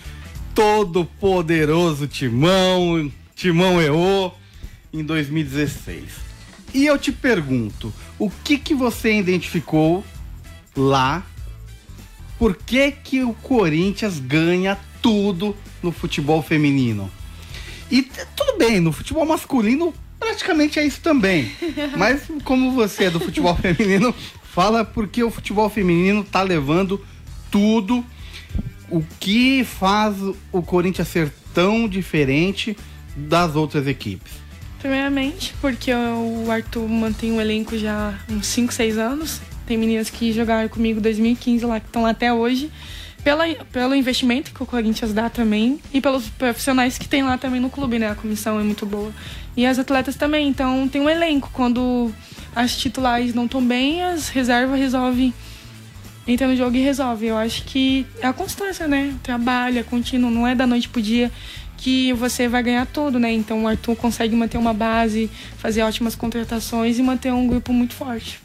[0.53, 4.31] todo poderoso Timão, Timão EO,
[4.93, 6.03] em 2016.
[6.75, 10.05] E eu te pergunto, o que que você identificou
[10.75, 11.25] lá?
[12.37, 17.09] Por que que o Corinthians ganha tudo no futebol feminino?
[17.89, 18.03] E
[18.35, 21.51] tudo bem, no futebol masculino praticamente é isso também.
[21.97, 24.13] Mas como você é do futebol feminino,
[24.57, 26.99] fala porque o futebol feminino tá levando
[27.51, 28.03] tudo.
[28.89, 30.15] O que faz
[30.51, 32.75] o Corinthians ser tão diferente
[33.15, 34.31] das outras equipes?
[34.79, 39.41] Primeiramente, porque o Arthur mantém um elenco já uns 5, 6 anos.
[39.67, 42.71] Tem meninas que jogaram comigo em 2015 lá, que estão lá até hoje.
[43.23, 47.59] Pela, pelo investimento que o Corinthians dá também e pelos profissionais que tem lá também
[47.59, 48.09] no clube, né?
[48.09, 49.13] A comissão é muito boa.
[49.57, 50.47] E as atletas também.
[50.47, 51.49] Então tem um elenco.
[51.51, 52.13] Quando
[52.55, 55.33] as titulares não estão bem, as reservas resolvem
[56.27, 57.25] entra no jogo e resolve.
[57.25, 59.15] Eu acho que é a constância, né?
[59.27, 61.31] É contínuo, não é da noite pro dia
[61.77, 63.31] que você vai ganhar tudo, né?
[63.31, 67.93] Então o Arthur consegue manter uma base, fazer ótimas contratações e manter um grupo muito
[67.93, 68.39] forte.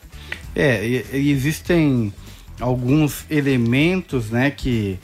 [0.54, 2.12] É, existem
[2.60, 4.98] alguns elementos, né, que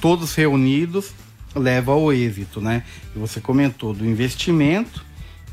[0.00, 1.12] todos reunidos
[1.54, 2.82] levam ao êxito, né?
[3.14, 5.04] Você comentou do investimento,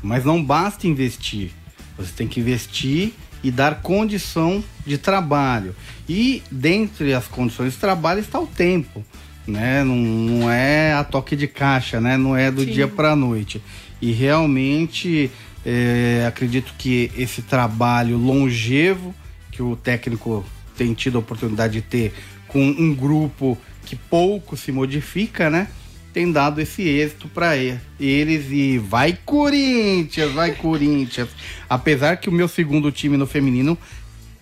[0.02, 1.50] mas não basta investir.
[1.96, 3.12] Você tem que investir
[3.42, 5.74] e dar condição de trabalho.
[6.08, 9.04] E dentre as condições de trabalho está o tempo,
[9.46, 9.82] né?
[9.84, 12.16] Não, não é a toque de caixa, né?
[12.16, 12.70] Não é do Sim.
[12.70, 13.62] dia para a noite.
[14.00, 15.30] E realmente
[15.64, 19.14] é, acredito que esse trabalho longevo
[19.50, 20.44] que o técnico
[20.76, 22.14] tem tido a oportunidade de ter
[22.48, 25.68] com um grupo que pouco se modifica, né?
[26.12, 31.30] Tem dado esse êxito para eles e vai Corinthians, vai Corinthians.
[31.68, 33.78] Apesar que o meu segundo time no feminino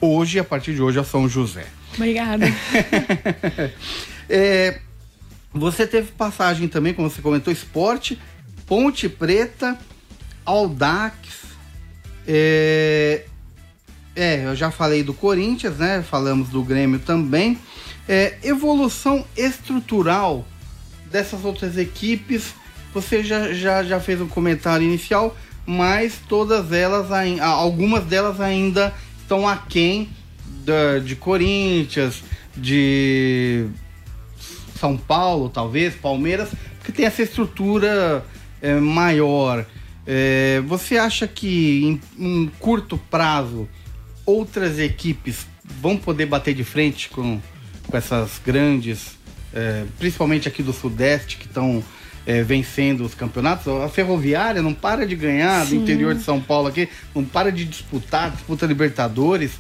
[0.01, 1.67] hoje, a partir de hoje, é São José.
[1.95, 2.47] Obrigada.
[4.29, 4.81] é,
[5.53, 8.19] você teve passagem também, como você comentou, esporte,
[8.67, 9.79] Ponte Preta,
[10.45, 11.17] Aldax.
[12.27, 13.25] É,
[14.15, 16.03] é, eu já falei do Corinthians, né?
[16.03, 17.59] Falamos do Grêmio também.
[18.09, 20.45] É, evolução estrutural
[21.11, 22.55] dessas outras equipes,
[22.93, 27.09] você já, já, já fez um comentário inicial, mas todas elas,
[27.41, 30.09] algumas delas ainda estão aquém
[30.65, 32.23] da, de Corinthians,
[32.57, 33.67] de
[34.79, 38.25] São Paulo, talvez, Palmeiras, porque tem essa estrutura
[38.61, 39.65] é, maior.
[40.07, 43.69] É, você acha que em, em curto prazo
[44.27, 45.47] outras equipes
[45.81, 47.41] vão poder bater de frente com,
[47.87, 49.19] com essas grandes,
[49.55, 51.83] é, principalmente aqui do Sudeste, que estão
[52.27, 53.67] é, vencendo os campeonatos.
[53.69, 55.77] A Ferroviária não para de ganhar Sim.
[55.77, 59.53] do interior de São Paulo aqui, não para de disputar, disputa Libertadores.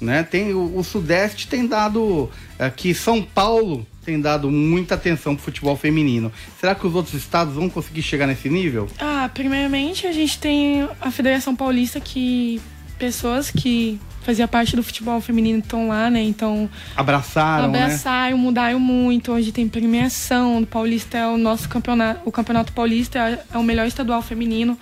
[0.00, 0.22] Né?
[0.22, 5.76] Tem, o, o Sudeste tem dado aqui, São Paulo tem dado muita atenção pro futebol
[5.76, 6.30] feminino.
[6.60, 8.88] Será que os outros estados vão conseguir chegar nesse nível?
[9.00, 12.60] Ah, primeiramente a gente tem a Federação Paulista que
[12.98, 16.20] pessoas que fazia parte do futebol feminino estão lá, né?
[16.20, 16.68] Então.
[16.96, 17.66] Abraçaram.
[17.66, 18.42] Abraçaram, né?
[18.42, 19.32] mudaram muito.
[19.32, 20.62] Hoje tem premiação.
[20.62, 22.20] O Paulista é o nosso campeonato.
[22.24, 24.76] O Campeonato Paulista é, é o melhor estadual feminino.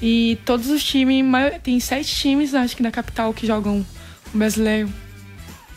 [0.00, 1.24] E todos os times.
[1.62, 3.84] Tem sete times, acho que da capital, que jogam
[4.34, 4.88] o brasileiro.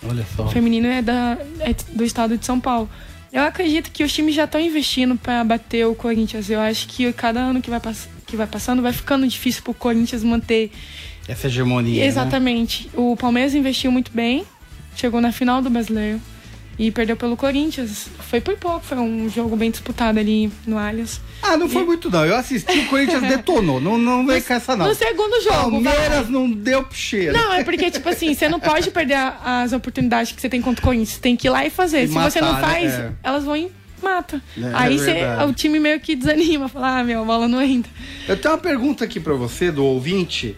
[0.08, 0.46] Olha só.
[0.46, 2.90] O feminino é, da, é do estado de São Paulo.
[3.34, 6.50] Eu acredito que os times já estão investindo para bater o Corinthians.
[6.50, 7.82] Eu acho que cada ano que vai,
[8.28, 10.72] que vai passando vai ficando difícil para o Corinthians manter
[11.28, 12.02] essa hegemonia.
[12.02, 12.08] Né?
[12.08, 12.86] Exatamente.
[12.86, 12.92] Né?
[12.96, 14.44] O Palmeiras investiu muito bem,
[14.96, 16.20] chegou na final do brasileiro
[16.78, 18.08] e perdeu pelo Corinthians.
[18.20, 21.22] Foi por pouco, foi um jogo bem disputado ali no Allianz.
[21.42, 22.26] Ah, não foi muito não.
[22.26, 23.80] Eu assisti, o Corinthians detonou.
[23.80, 24.88] Não, não veio com essa não.
[24.88, 25.72] No segundo jogo.
[25.72, 26.32] Palmeiras vai.
[26.32, 27.34] não deu cheiro.
[27.34, 30.82] Não, é porque, tipo assim, você não pode perder as oportunidades que você tem contra
[30.82, 31.10] o Corinthians.
[31.10, 32.04] Você tem que ir lá e fazer.
[32.04, 32.62] E Se matar, você não né?
[32.62, 33.14] faz, né?
[33.24, 33.28] é.
[33.28, 34.42] elas vão e mata.
[34.58, 37.92] É, Aí é o time meio que desanima, fala, ah, meu, a bola não entra.
[38.28, 40.58] Eu tenho uma pergunta aqui para você, do ouvinte.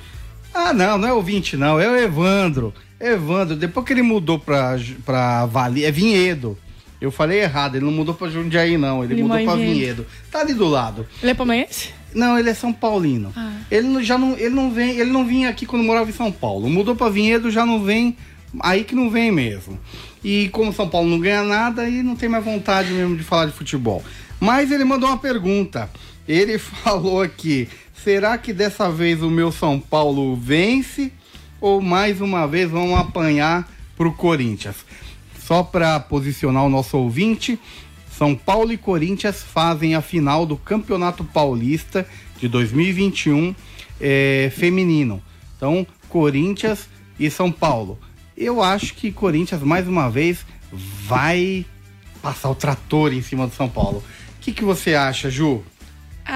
[0.56, 1.78] Ah, não, não é ouvinte, não.
[1.78, 2.74] É o Evandro.
[2.98, 6.58] Evandro, depois que ele mudou pra, pra Vale, é Vinhedo.
[7.02, 9.04] Eu falei errado, ele não mudou pra Jundiaí, não.
[9.04, 9.74] Ele Limão mudou pra Vinhedo.
[9.74, 10.08] Vinhedo.
[10.32, 11.06] Tá ali do lado.
[11.22, 11.94] Ele é palmeirense?
[12.14, 13.34] Não, ele é São Paulino.
[13.36, 13.52] Ah.
[13.70, 16.70] Ele já não, ele não vem, ele não vinha aqui quando morava em São Paulo.
[16.70, 18.16] Mudou para Vinhedo, já não vem,
[18.62, 19.78] aí que não vem mesmo.
[20.24, 23.48] E como São Paulo não ganha nada, aí não tem mais vontade mesmo de falar
[23.48, 24.02] de futebol.
[24.40, 25.90] Mas ele mandou uma pergunta.
[26.28, 27.68] Ele falou aqui:
[28.06, 31.12] será que dessa vez o meu São Paulo vence
[31.60, 34.76] ou mais uma vez vão apanhar para o Corinthians?
[35.40, 37.60] Só para posicionar o nosso ouvinte,
[38.16, 42.08] São Paulo e Corinthians fazem a final do Campeonato Paulista
[42.40, 43.56] de 2021
[44.00, 45.20] é, feminino.
[45.58, 46.88] Então, Corinthians
[47.20, 47.98] e São Paulo.
[48.38, 51.66] Eu acho que Corinthians mais uma vez vai
[52.22, 54.04] passar o trator em cima do São Paulo.
[54.38, 55.64] O que, que você acha, Ju?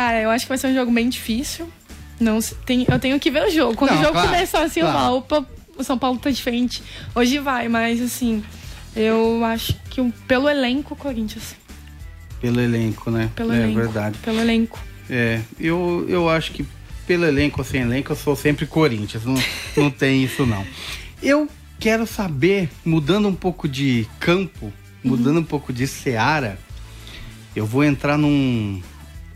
[0.02, 1.70] Ah, eu acho que vai ser um jogo bem difícil.
[2.22, 3.76] Não, tem, eu tenho que ver o jogo.
[3.76, 5.16] Quando Não, o jogo claro, começar assim, claro.
[5.16, 5.46] opa,
[5.78, 6.82] o São Paulo tá diferente.
[7.14, 8.42] Hoje vai, mas assim,
[8.96, 11.54] eu acho que pelo elenco, Corinthians.
[12.40, 13.30] Pelo elenco, né?
[13.36, 13.76] Pelo é elenco.
[13.76, 14.18] verdade.
[14.20, 14.80] Pelo elenco.
[15.10, 16.66] É, eu, eu acho que
[17.06, 19.26] pelo elenco ou sem elenco, eu sou sempre Corinthians.
[19.26, 19.36] Não,
[19.76, 20.66] não tem isso, não.
[21.22, 24.72] Eu quero saber, mudando um pouco de campo,
[25.04, 25.42] mudando uhum.
[25.42, 26.58] um pouco de seara,
[27.54, 28.82] eu vou entrar num,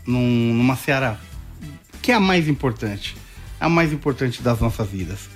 [0.06, 1.18] num, numa seara
[2.02, 3.16] que é a mais importante,
[3.58, 5.28] a mais importante das nossas vidas.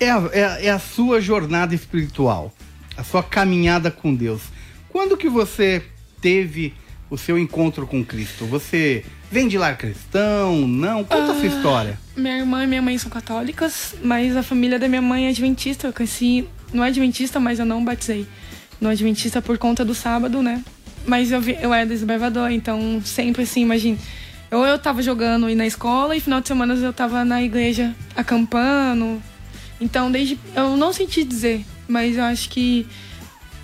[0.00, 2.54] É a, é, a, é a sua jornada espiritual,
[2.96, 4.42] a sua caminhada com Deus.
[4.88, 5.82] Quando que você
[6.20, 6.74] teve
[7.10, 8.46] o seu encontro com Cristo?
[8.46, 10.66] Você vem de lar cristão?
[10.66, 11.04] Não?
[11.04, 12.00] Conta a sua ah, história.
[12.16, 15.86] Minha irmã e minha mãe são católicas, mas a família da minha mãe é adventista.
[15.86, 18.26] Eu cresci no Adventista, mas eu não batizei.
[18.80, 20.62] No Adventista por conta do sábado, né?
[21.08, 23.98] Mas eu, eu era desbravador, então sempre assim, imagine.
[24.50, 29.22] Ou eu tava jogando na escola e final de semana eu tava na igreja acampando.
[29.80, 30.38] Então, desde.
[30.54, 32.86] Eu não senti dizer, mas eu acho que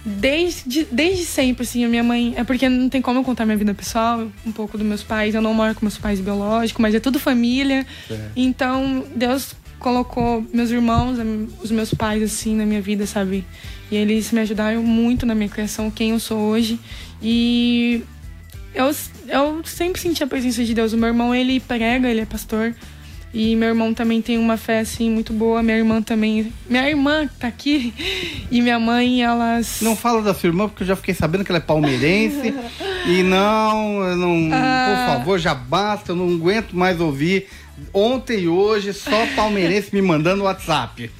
[0.04, 2.34] desde, desde sempre, assim, a minha mãe.
[2.36, 5.34] É porque não tem como eu contar minha vida pessoal, um pouco dos meus pais.
[5.34, 7.86] Eu não moro com meus pais biológicos, mas é tudo família.
[8.10, 8.28] É.
[8.34, 9.54] Então, Deus
[9.84, 11.18] colocou meus irmãos,
[11.62, 13.44] os meus pais, assim, na minha vida, sabe?
[13.90, 16.80] E eles me ajudaram muito na minha criação, quem eu sou hoje.
[17.20, 18.02] E
[18.74, 18.90] eu,
[19.28, 20.94] eu sempre senti a presença de Deus.
[20.94, 22.74] O meu irmão, ele prega, ele é pastor.
[23.34, 25.62] E meu irmão também tem uma fé, assim, muito boa.
[25.62, 26.50] Minha irmã também.
[26.66, 27.92] Minha irmã tá aqui
[28.50, 29.80] e minha mãe, elas.
[29.82, 32.54] Não fala da sua irmã, porque eu já fiquei sabendo que ela é palmeirense.
[33.06, 34.48] e não, não.
[34.50, 34.86] Ah...
[34.88, 37.48] Por favor, já basta, eu não aguento mais ouvir.
[37.92, 41.10] Ontem e hoje, só palmeirense me mandando WhatsApp.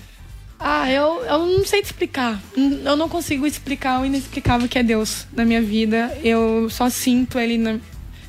[0.58, 2.40] Ah, eu, eu não sei te explicar.
[2.56, 6.16] Eu não consigo explicar o inexplicável que é Deus na minha vida.
[6.22, 7.78] Eu só sinto Ele na,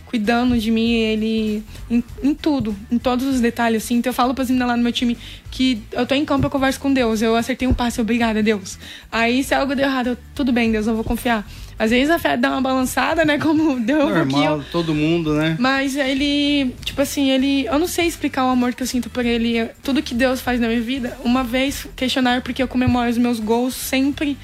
[0.05, 3.95] cuidando de mim, Ele em, em, tudo, em todos os detalhes, assim.
[3.95, 5.17] Então eu falo pra meninas lá no meu time
[5.51, 7.21] que eu tô em campo, eu converso com Deus.
[7.21, 8.77] Eu acertei um passe, obrigada, Deus.
[9.11, 11.47] Aí se algo deu errado, eu, tudo bem, Deus, eu vou confiar.
[11.77, 13.37] Às vezes a fé dá uma balançada, né?
[13.37, 14.65] Como deu Normal, um pouquinho.
[14.71, 15.57] todo mundo, né?
[15.59, 17.65] Mas ele, tipo assim, ele.
[17.65, 19.69] Eu não sei explicar o amor que eu sinto por ele.
[19.83, 21.17] Tudo que Deus faz na minha vida.
[21.23, 24.37] Uma vez questionar porque eu comemoro os meus gols sempre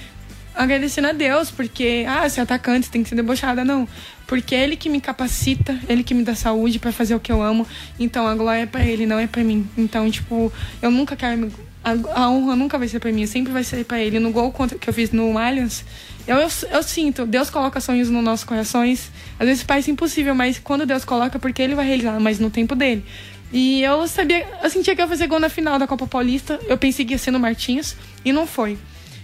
[0.53, 3.87] agradecendo a Deus, porque, ah, ser atacante, você tem que ser debochada, não.
[4.27, 7.31] Porque é Ele que me capacita, Ele que me dá saúde para fazer o que
[7.31, 7.65] eu amo.
[7.99, 9.67] Então a glória é pra Ele, não é pra mim.
[9.77, 11.37] Então, tipo, eu nunca quero.
[11.37, 11.51] Me...
[11.83, 14.19] A, honra nunca vai ser pra mim, sempre vai ser pra Ele.
[14.19, 15.83] No gol contra, que eu fiz no Allianz,
[16.27, 19.11] eu, eu, eu, sinto, Deus coloca sonhos nos nossos corações.
[19.39, 22.75] Às vezes parece impossível, mas quando Deus coloca, porque Ele vai realizar, mas no tempo
[22.75, 23.03] dele.
[23.51, 26.59] E eu sabia, eu sentia que ia fazer gol na final da Copa Paulista.
[26.67, 28.77] Eu pensei que ia ser no Martins e não foi.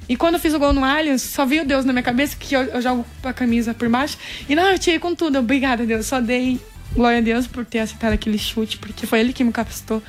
[0.09, 2.55] E quando eu fiz o gol no Allianz, só veio Deus na minha cabeça, que
[2.55, 4.17] eu, eu jogo a camisa por baixo.
[4.49, 5.39] E não, eu tirei com tudo.
[5.39, 6.05] Obrigada, Deus.
[6.07, 6.59] Só dei
[6.93, 10.01] glória a Deus por ter aceitado aquele chute, porque foi Ele que me capacitou.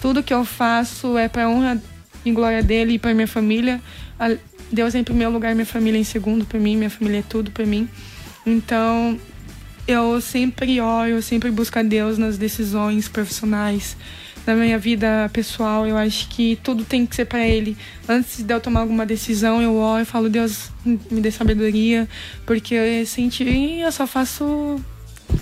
[0.00, 1.82] Tudo que eu faço é para honra
[2.24, 3.80] e glória dele e para minha família.
[4.72, 7.50] Deus é em primeiro lugar, minha família em segundo para mim, minha família é tudo
[7.50, 7.88] para mim.
[8.46, 9.18] Então,
[9.86, 13.96] eu sempre oro, eu sempre busco a Deus nas decisões profissionais,
[14.46, 15.86] na minha vida pessoal.
[15.86, 17.76] Eu acho que tudo tem que ser para Ele.
[18.08, 22.08] Antes de eu tomar alguma decisão, eu oro e falo, Deus, me dê sabedoria,
[22.46, 23.44] porque eu senti,
[23.80, 24.80] eu só faço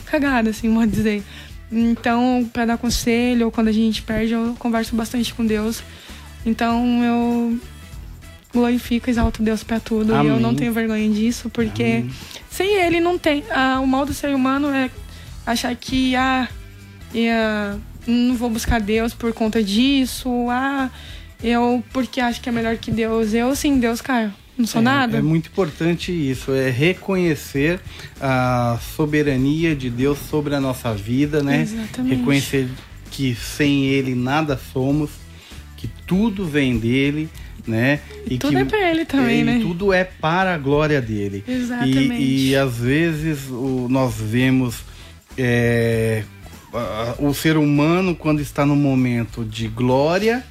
[0.07, 1.23] cagada, assim, vou dizer.
[1.71, 5.83] Então, para dar conselho, ou quando a gente perde, eu converso bastante com Deus.
[6.45, 7.61] Então, eu
[8.53, 10.15] glorifico, exalto Deus para tudo.
[10.15, 10.33] Amém.
[10.33, 12.11] E eu não tenho vergonha disso, porque Amém.
[12.51, 13.43] sem ele não tem.
[13.51, 14.91] Ah, o mal do ser humano é
[15.47, 16.49] achar que ah,
[17.15, 20.29] ia, não vou buscar Deus por conta disso.
[20.51, 20.91] Ah,
[21.43, 23.33] eu porque acho que é melhor que Deus.
[23.33, 24.33] Eu sim, Deus, cara.
[24.57, 25.17] Não sou é, nada.
[25.17, 27.81] É muito importante isso, é reconhecer
[28.21, 31.63] a soberania de Deus sobre a nossa vida, né?
[31.63, 32.17] Exatamente.
[32.17, 32.69] Reconhecer
[33.11, 35.11] que sem Ele nada somos,
[36.07, 37.29] tudo vem dele
[37.67, 38.01] né?
[38.29, 39.59] E tudo que, é para ele também, é, né?
[39.63, 41.45] Tudo é para a glória dele.
[41.47, 42.15] Exatamente.
[42.15, 44.81] E, e às vezes o, nós vemos
[45.39, 46.25] é,
[47.19, 50.45] o ser humano quando está no momento de glória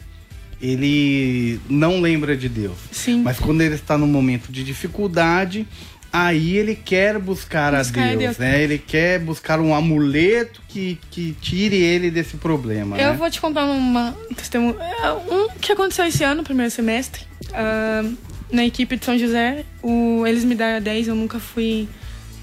[0.62, 2.78] ele não lembra de Deus.
[2.92, 3.24] Sim.
[3.24, 5.68] Mas quando ele está no momento de dificuldade,
[6.12, 8.62] aí ele quer buscar, buscar a Deus, Deus, né?
[8.62, 12.98] Ele quer buscar um amuleto que, que tire ele desse problema.
[12.98, 13.18] Eu né?
[13.18, 14.76] vou te contar uma testemunho.
[14.80, 17.24] É, um que aconteceu esse ano, primeiro semestre.
[17.50, 18.16] Uh,
[18.52, 21.88] na equipe de São José, o, eles me deram 10, eu nunca fui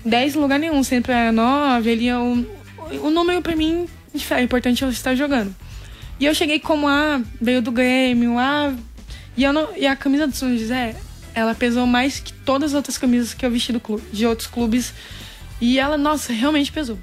[0.04, 1.90] 10 em lugar nenhum, sempre era 9.
[1.90, 2.46] Ele é o,
[3.02, 3.86] o número pra mim
[4.30, 5.54] é importante eu estar jogando.
[6.18, 8.68] E eu cheguei como A, ah, veio do Grêmio, A.
[8.68, 8.74] Ah,
[9.36, 10.96] e, eu não, e a camisa do São José
[11.38, 14.46] ela pesou mais que todas as outras camisas que eu vesti do clube, de outros
[14.46, 14.92] clubes.
[15.60, 16.98] E ela, nossa, realmente pesou.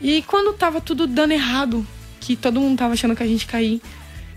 [0.00, 1.86] E quando tava tudo dando errado,
[2.20, 3.80] que todo mundo tava achando que a gente cair,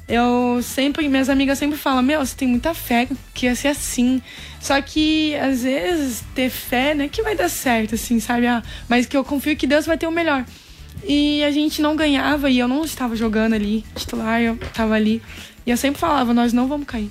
[0.07, 4.21] eu sempre, minhas amigas sempre falam, meu, você tem muita fé que ia ser assim.
[4.59, 8.47] Só que às vezes ter fé, né, que vai dar certo, assim, sabe?
[8.47, 10.45] Ah, mas que eu confio que Deus vai ter o melhor.
[11.03, 15.21] E a gente não ganhava e eu não estava jogando ali, titular, eu estava ali.
[15.65, 17.09] E eu sempre falava, nós não vamos cair.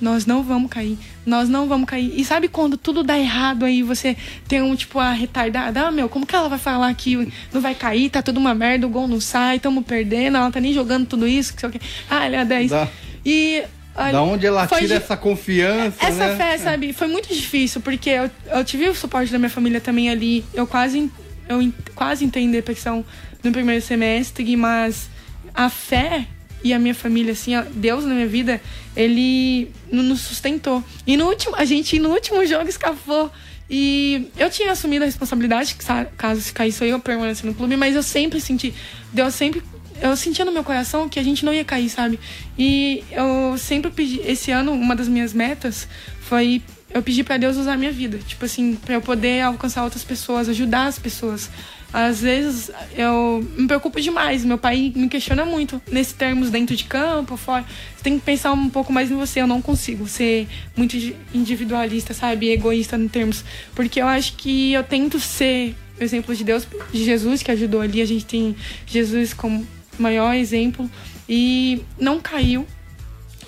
[0.00, 0.96] Nós não vamos cair.
[1.26, 2.12] Nós não vamos cair.
[2.14, 5.86] E sabe quando tudo dá errado aí, você tem um, tipo, a retardada?
[5.86, 7.16] Ah, meu, como que ela vai falar que
[7.52, 10.60] não vai cair, tá tudo uma merda, o gol não sai, tamo perdendo, ela tá
[10.60, 11.80] nem jogando tudo isso, que sei o quê.
[12.08, 12.70] Ah, ele é 10.
[12.70, 12.88] Dá.
[13.24, 13.64] E.
[13.96, 15.96] Olha, da onde ela tira essa confiança?
[16.06, 16.36] Essa né?
[16.36, 16.92] fé, sabe?
[16.92, 20.44] Foi muito difícil, porque eu, eu tive o suporte da minha família também ali.
[20.54, 21.10] Eu quase,
[21.48, 23.04] eu quase entendi a depressão
[23.42, 25.10] no primeiro semestre, mas
[25.52, 26.28] a fé
[26.62, 28.60] e a minha família, assim, Deus na minha vida,
[28.96, 30.82] ele nos sustentou.
[31.06, 33.30] E no último, a gente no último jogo escapou.
[33.70, 35.76] E eu tinha assumido a responsabilidade,
[36.16, 38.72] caso se caísse eu permanecer no clube, mas eu sempre senti,
[39.12, 39.62] Deus sempre
[40.00, 42.18] eu sentia no meu coração que a gente não ia cair, sabe?
[42.56, 45.88] E eu sempre pedi, esse ano, uma das minhas metas
[46.20, 49.84] foi eu pedi para Deus usar a minha vida, tipo assim, para eu poder alcançar
[49.84, 51.50] outras pessoas, ajudar as pessoas.
[51.92, 56.84] Às vezes eu me preocupo demais, meu pai me questiona muito nesses termos dentro de
[56.84, 57.64] campo, fora.
[57.96, 60.96] Você tem que pensar um pouco mais em você, eu não consigo ser muito
[61.32, 63.42] individualista, sabe, egoísta em termos,
[63.74, 67.80] porque eu acho que eu tento ser o exemplo de Deus, de Jesus que ajudou
[67.80, 68.54] ali, a gente tem
[68.86, 69.66] Jesus como
[69.98, 70.90] maior exemplo
[71.28, 72.66] e não caiu.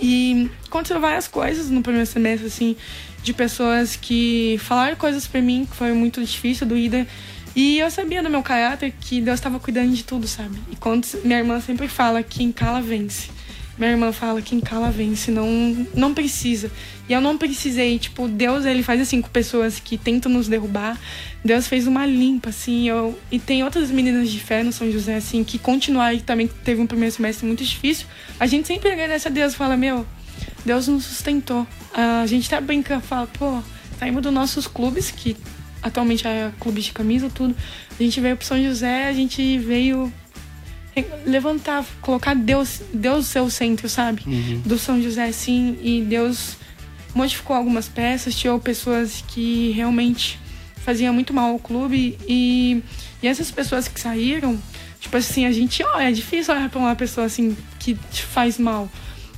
[0.03, 2.74] E aconteceu várias coisas no primeiro semestre, assim,
[3.22, 7.07] de pessoas que falaram coisas para mim que foi muito difícil, doída.
[7.55, 10.59] E eu sabia do meu caráter que Deus estava cuidando de tudo, sabe?
[10.70, 13.28] E quando minha irmã sempre fala que em cala vence.
[13.76, 16.70] Minha irmã fala que em cala vence, não, não precisa.
[17.09, 21.01] E eu não precisei, tipo, Deus ele faz assim com pessoas que tentam nos derrubar.
[21.42, 23.18] Deus fez uma limpa, assim, eu...
[23.32, 26.80] e tem outras meninas de fé no São José, assim, que continuaram e também teve
[26.80, 28.07] um primeiro semestre muito difícil.
[28.38, 30.07] A gente sempre agradece a Deus, fala, meu,
[30.64, 31.66] Deus nos sustentou.
[31.94, 33.62] A gente tá brincando, fala, pô,
[33.98, 35.36] saímos dos nossos clubes, que
[35.83, 37.55] atualmente é clube de camisa, tudo.
[37.99, 40.12] A gente veio pro São José, a gente veio
[41.24, 44.22] levantar, colocar Deus, Deus seu centro, sabe?
[44.26, 44.62] Uhum.
[44.64, 46.57] Do São José, assim, e Deus
[47.14, 50.39] modificou algumas peças, tirou pessoas que realmente
[50.76, 52.83] faziam muito mal ao clube e,
[53.22, 54.59] e essas pessoas que saíram,
[55.01, 58.59] tipo assim, a gente, ó, é difícil olhar pra uma pessoa assim que te faz
[58.59, 58.89] mal.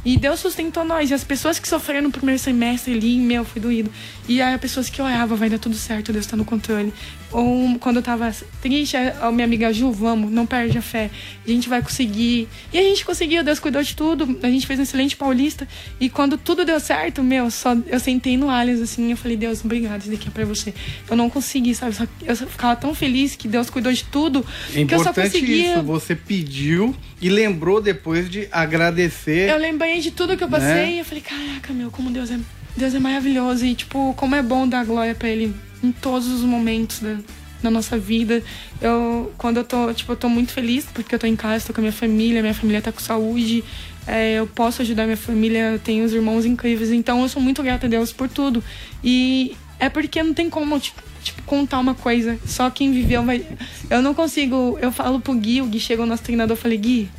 [0.05, 1.11] E Deus sustentou nós.
[1.11, 3.90] E as pessoas que sofreram no primeiro semestre ali, meu, foi doído.
[4.28, 6.92] E aí as pessoas que oravam, vai dar tudo certo, Deus tá no controle.
[7.33, 8.30] Ou quando eu tava
[8.61, 11.11] triste, a minha amiga Ju, vamos, não perde a fé.
[11.47, 12.47] A gente vai conseguir.
[12.72, 14.39] E a gente conseguiu, Deus cuidou de tudo.
[14.43, 15.66] A gente fez um excelente paulista.
[15.99, 19.64] E quando tudo deu certo, meu, só eu sentei no Alias assim, eu falei, Deus,
[19.64, 20.74] obrigado, isso daqui é pra você.
[21.09, 21.95] Eu não consegui, sabe?
[21.95, 24.45] Só, eu ficava tão feliz que Deus cuidou de tudo.
[24.74, 25.74] É que eu só conseguia.
[25.74, 29.49] Isso, você pediu e lembrou depois de agradecer.
[29.49, 30.93] Eu lembrei de tudo que eu passei né?
[30.93, 32.39] e eu falei, caraca, meu, como Deus é.
[32.76, 33.64] Deus é maravilhoso.
[33.64, 37.18] E, tipo, como é bom dar glória pra Ele em todos os momentos da,
[37.62, 38.43] da nossa vida.
[38.80, 41.72] Eu, quando eu tô, tipo, eu tô muito feliz porque eu tô em casa, tô
[41.72, 43.64] com a minha família, minha família tá com saúde,
[44.07, 47.62] é, eu posso ajudar minha família, eu tenho os irmãos incríveis, então eu sou muito
[47.62, 48.62] grata a Deus por tudo.
[49.03, 52.39] E é porque não tem como, tipo, tipo, contar uma coisa.
[52.45, 53.47] Só quem viveu vai.
[53.89, 54.78] Eu não consigo.
[54.80, 57.11] Eu falo pro Gui, o Gui chegou, nosso treinador, eu falei, Gui,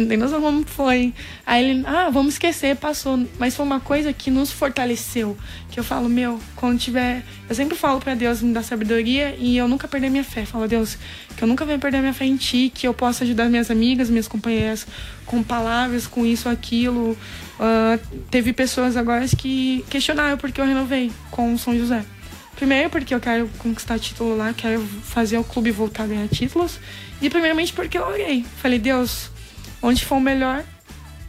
[0.00, 1.12] tem noção como foi.
[1.46, 3.26] Aí ele, ah, vamos esquecer, passou.
[3.38, 5.36] Mas foi uma coisa que nos fortaleceu.
[5.70, 7.22] Que eu falo, meu, quando tiver.
[7.48, 10.46] Eu sempre falo para Deus me dar sabedoria e eu nunca perder minha fé.
[10.46, 10.96] Falo, Deus,
[11.36, 14.08] que eu nunca venho perder minha fé em ti, que eu possa ajudar minhas amigas,
[14.08, 14.86] minhas companheiras
[15.26, 17.16] com palavras, com isso, aquilo.
[17.58, 22.04] Uh, teve pessoas agora que questionaram porque eu renovei com o São José.
[22.56, 26.78] Primeiro porque eu quero conquistar título lá, quero fazer o clube voltar a ganhar títulos.
[27.20, 28.44] E primeiramente porque eu orei.
[28.58, 29.31] Falei, Deus,
[29.82, 30.64] Onde for o melhor,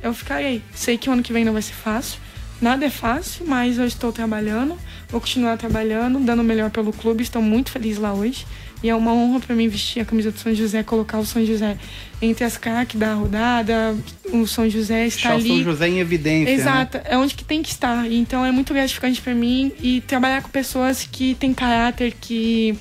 [0.01, 0.61] eu ficarei.
[0.75, 2.19] Sei que o ano que vem não vai ser fácil.
[2.61, 4.77] Nada é fácil, mas eu estou trabalhando,
[5.09, 7.23] vou continuar trabalhando, dando o melhor pelo clube.
[7.23, 8.45] Estou muito feliz lá hoje.
[8.81, 11.45] E é uma honra para mim vestir a camisa do São José, colocar o São
[11.45, 11.77] José
[12.21, 13.95] entre as craques da rodada.
[14.31, 15.51] O São José está Deixar ali.
[15.51, 16.53] o São José em evidência.
[16.53, 16.61] Né?
[16.61, 17.03] Exato, né?
[17.07, 18.09] é onde que tem que estar.
[18.11, 22.77] Então é muito gratificante para mim e trabalhar com pessoas que têm caráter, que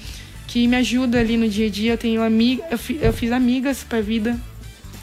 [0.47, 1.93] que me ajudam ali no dia a dia.
[1.93, 4.39] Eu tenho amiga, eu, eu fiz amigas para vida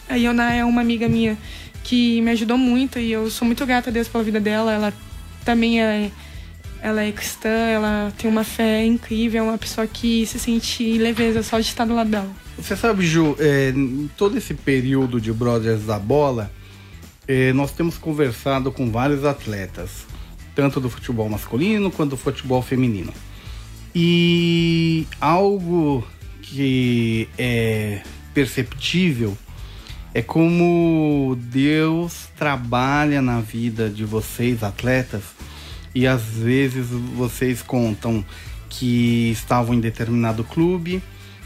[0.09, 1.37] a Iona é uma amiga minha
[1.83, 4.73] que me ajudou muito e eu sou muito grata a Deus pela vida dela.
[4.73, 4.93] Ela
[5.45, 6.11] também é,
[6.81, 11.43] ela é cristã, ela tem uma fé incrível, é uma pessoa que se sente leveza
[11.43, 12.29] só de estar do lado dela.
[12.57, 13.73] Você sabe, Ju, é,
[14.17, 16.51] todo esse período de Brothers da Bola,
[17.27, 20.05] é, nós temos conversado com vários atletas,
[20.55, 23.13] tanto do futebol masculino quanto do futebol feminino.
[23.95, 26.05] E algo
[26.41, 28.01] que é
[28.33, 29.37] perceptível
[30.13, 35.23] é como Deus trabalha na vida de vocês, atletas,
[35.93, 38.23] e às vezes vocês contam
[38.69, 41.01] que estavam em determinado clube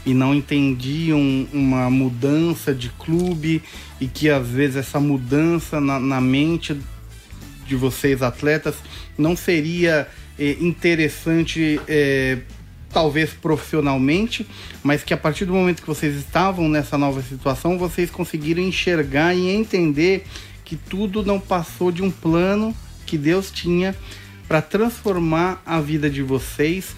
[0.06, 3.62] e não entendiam uma mudança de clube
[4.00, 6.78] e que às vezes essa mudança na, na mente
[7.66, 8.76] de vocês, atletas,
[9.16, 10.06] não seria
[10.38, 12.38] eh, interessante eh,
[12.94, 14.46] talvez profissionalmente,
[14.82, 19.34] mas que a partir do momento que vocês estavam nessa nova situação, vocês conseguiram enxergar
[19.34, 20.24] e entender
[20.64, 22.74] que tudo não passou de um plano
[23.04, 23.94] que Deus tinha
[24.46, 26.94] para transformar a vida de vocês,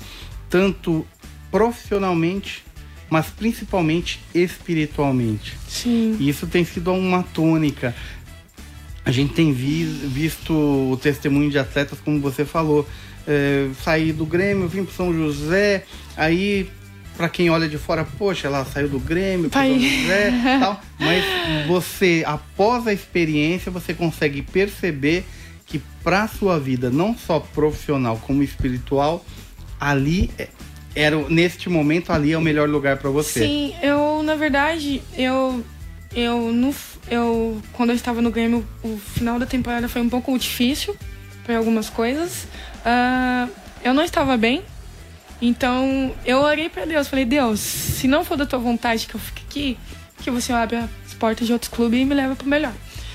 [0.51, 1.07] tanto
[1.51, 2.63] profissionalmente,
[3.09, 5.57] mas principalmente espiritualmente.
[5.67, 6.17] Sim.
[6.21, 7.95] E isso tem sido uma tônica
[9.07, 12.85] a gente tem vi, visto o testemunho de atletas, como você falou,
[13.27, 15.85] é, sair do Grêmio, vim para São José,
[16.17, 16.69] aí
[17.17, 21.25] para quem olha de fora, poxa, ela saiu do Grêmio, pro São José, tal, mas
[21.67, 25.25] você, após a experiência, você consegue perceber
[25.67, 29.25] que para sua vida, não só profissional como espiritual,
[29.81, 30.49] ali é,
[30.95, 33.41] era neste momento ali é o melhor lugar para você.
[33.41, 35.63] Sim, eu na verdade eu
[36.15, 36.75] eu no
[37.11, 40.97] eu quando eu estava no Grêmio o final da temporada foi um pouco difícil
[41.47, 42.45] para algumas coisas.
[42.85, 43.49] Uh,
[43.83, 44.63] eu não estava bem,
[45.41, 49.21] então eu orei para Deus, falei Deus, se não for da tua vontade que eu
[49.21, 49.79] fique aqui,
[50.23, 52.73] que você abre as portas de outros clubes e me leva pro melhor.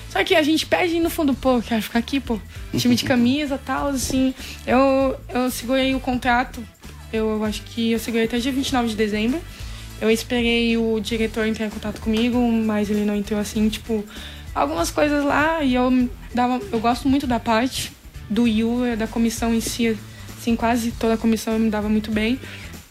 [0.10, 2.40] Só que a gente pede no fundo, pô, quero ficar aqui, pô,
[2.78, 4.34] time de camisa tal, assim.
[4.66, 6.64] Eu, eu segurei o contrato,
[7.12, 9.42] eu acho que eu segurei até dia 29 de dezembro.
[10.00, 14.04] Eu esperei o diretor entrar em contato comigo, mas ele não entrou assim, tipo,
[14.54, 16.60] algumas coisas lá e eu dava.
[16.72, 17.92] Eu gosto muito da parte
[18.32, 19.96] do IU, da comissão em si,
[20.38, 22.40] assim, quase toda a comissão me dava muito bem.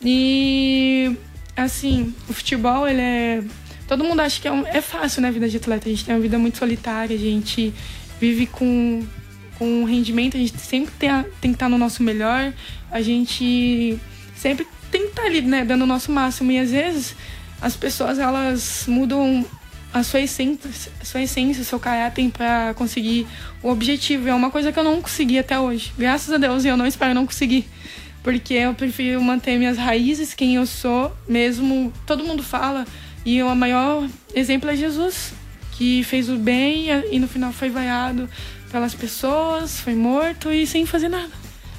[0.04, 1.16] E
[1.56, 3.42] assim, o futebol, ele é
[3.90, 5.88] Todo mundo acha que é, um, é fácil, né, a vida de atleta.
[5.88, 7.74] A gente tem uma vida muito solitária, a gente
[8.20, 9.04] vive com,
[9.58, 12.52] com rendimento, a gente sempre tem, a, tem que estar no nosso melhor,
[12.88, 13.98] a gente
[14.36, 16.52] sempre tem que estar ali, né, dando o nosso máximo.
[16.52, 17.16] E às vezes
[17.60, 19.44] as pessoas, elas mudam
[19.92, 20.70] a sua essência,
[21.02, 23.26] sua essência, o seu caráter para conseguir
[23.62, 24.28] o objetivo.
[24.28, 25.92] É uma coisa que eu não consegui até hoje.
[25.98, 27.66] Graças a Deus, eu não espero não conseguir.
[28.22, 31.92] Porque eu prefiro manter minhas raízes, quem eu sou, mesmo.
[32.06, 32.86] Todo mundo fala,
[33.24, 35.32] e o maior exemplo é Jesus,
[35.72, 38.28] que fez o bem e no final foi vaiado
[38.70, 41.32] pelas pessoas, foi morto e sem fazer nada.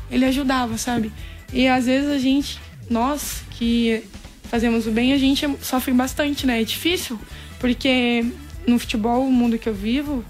[0.10, 1.12] Ele ajudava, sabe?
[1.54, 2.60] E às vezes a gente,
[2.90, 4.04] nós que
[4.44, 6.62] fazemos o bem, a gente sofre bastante, né?
[6.62, 7.20] É difícil,
[7.62, 8.26] porque
[8.68, 10.26] no futebol, o mundo que eu vivo,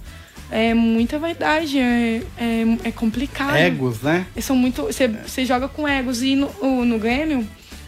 [0.52, 3.56] é muita vaidade, é, é, é complicado.
[3.56, 4.28] Egos, né?
[4.42, 4.84] São muito.
[4.84, 6.22] Você joga com egos.
[6.22, 7.48] E no, no Grêmio,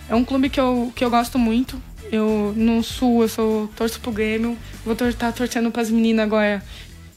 [0.09, 1.79] é um clube que eu, que eu gosto muito.
[2.09, 4.57] Eu no sul, eu sou torço pro Grêmio.
[4.85, 6.63] Vou estar tá torcendo pras meninas agora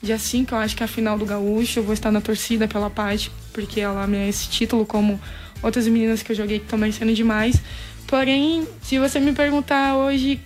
[0.03, 1.79] dia 5, eu acho que é a final do Gaúcho.
[1.79, 5.21] Eu vou estar na torcida pela parte, porque ela me é esse título, como
[5.63, 7.63] outras meninas que eu joguei que estão merecendo demais.
[8.07, 10.41] Porém, se você me perguntar hoje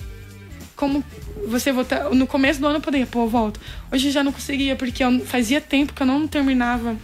[0.76, 1.04] como
[1.46, 2.10] você votar.
[2.10, 3.60] No começo do ano eu poderia, pô, eu volto.
[3.92, 6.96] Hoje já não conseguia, porque eu, fazia tempo que eu não terminava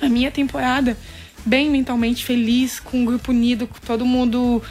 [0.00, 0.96] a minha temporada
[1.44, 4.62] bem mentalmente feliz, com um grupo unido, com todo mundo?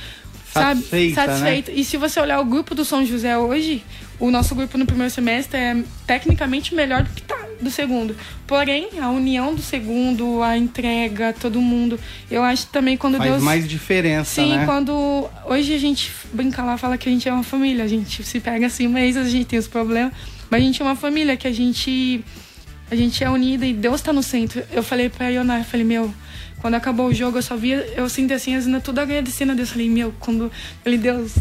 [1.14, 1.72] Satisfeito.
[1.72, 1.78] Né?
[1.78, 3.84] E se você olhar o grupo do São José hoje,
[4.20, 8.16] o nosso grupo no primeiro semestre é tecnicamente melhor do que tá do segundo.
[8.46, 12.00] Porém, a união do segundo, a entrega, todo mundo.
[12.30, 13.44] Eu acho também quando Faz Deus.
[13.44, 14.66] mais diferença, Sim, né?
[14.66, 15.30] quando.
[15.46, 17.84] Hoje a gente brinca lá, fala que a gente é uma família.
[17.84, 20.14] A gente se pega assim, mas a gente tem os problemas.
[20.50, 22.24] Mas a gente é uma família que a gente.
[22.92, 24.64] A gente é unida e Deus tá no centro.
[24.72, 26.14] Eu falei pra Ionar, eu falei, meu
[26.62, 29.56] quando acabou o jogo, eu só via, eu senti assim, as meninas tudo agradecendo a
[29.56, 29.70] Deus.
[29.70, 30.52] Falei, meu, quando.
[30.84, 31.36] Falei, Deus,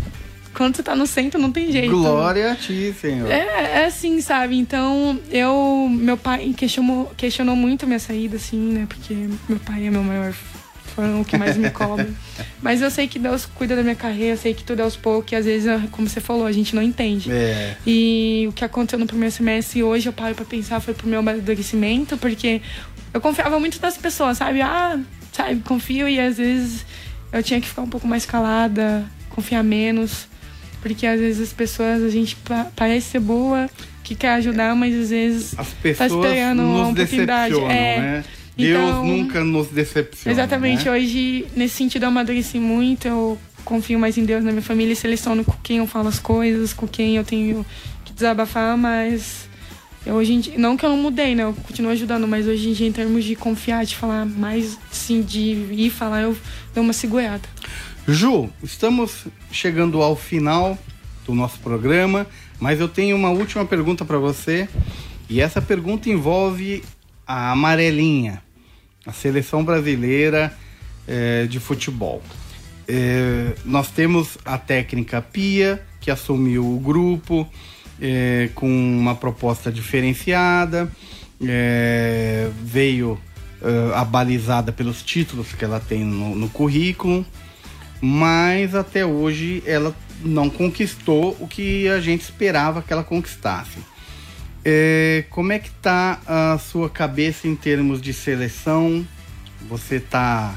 [0.59, 1.89] quando você tá no centro, não tem jeito.
[1.91, 3.31] Glória a ti, Senhor.
[3.31, 4.59] É, é assim, sabe?
[4.59, 5.89] Então, eu.
[5.89, 8.87] Meu pai questionou, questionou muito minha saída, assim, né?
[8.89, 9.15] Porque
[9.49, 10.33] meu pai é meu maior
[10.97, 12.09] fã, o que mais me cobra.
[12.61, 14.97] Mas eu sei que Deus cuida da minha carreira, eu sei que tudo é aos
[14.97, 17.31] poucos, e às vezes, como você falou, a gente não entende.
[17.31, 17.77] É.
[17.87, 21.21] E o que aconteceu no primeiro semestre, hoje eu paro pra pensar, foi pro meu
[21.21, 22.61] amadurecimento, porque
[23.15, 24.61] eu confiava muito nas pessoas, sabe?
[24.61, 24.99] Ah,
[25.33, 26.85] sabe, confio e às vezes
[27.33, 30.27] eu tinha que ficar um pouco mais calada, confiar menos,
[30.81, 32.37] porque às vezes as pessoas, a gente
[32.77, 33.69] parece ser boa,
[34.03, 37.55] que quer ajudar, mas às vezes as pessoas tá esperando nos uma oportunidade.
[37.55, 38.25] É, né?
[38.57, 40.35] Deus então, nunca nos decepciona.
[40.35, 40.91] Exatamente, né?
[40.91, 45.45] hoje, nesse sentido, eu amadureci muito, eu confio mais em Deus na minha família seleciono
[45.45, 47.65] com quem eu falo as coisas, com quem eu tenho
[48.05, 49.49] que desabafar, mas
[50.05, 51.45] eu, hoje em dia, não que eu não mudei, né?
[51.45, 55.23] Eu continuo ajudando, mas hoje em dia, em termos de confiar, de falar mais, sim,
[55.23, 56.37] de ir falar, eu
[56.75, 57.47] dou uma segurada.
[58.11, 60.79] Ju, estamos chegando ao final
[61.27, 62.27] do nosso programa,
[62.59, 64.67] mas eu tenho uma última pergunta para você.
[65.29, 66.83] E essa pergunta envolve
[67.27, 68.43] a amarelinha,
[69.05, 70.57] a seleção brasileira
[71.07, 72.23] é, de futebol.
[72.89, 77.47] É, nós temos a técnica Pia, que assumiu o grupo
[78.01, 80.91] é, com uma proposta diferenciada,
[82.65, 83.21] veio
[83.95, 87.25] abalizada pelos títulos que ela tem no, no, currículo,
[88.01, 93.79] mas até hoje ela não conquistou o que a gente esperava que ela conquistasse.
[94.65, 99.07] É, como é que está a sua cabeça em termos de seleção?
[99.69, 100.55] Você está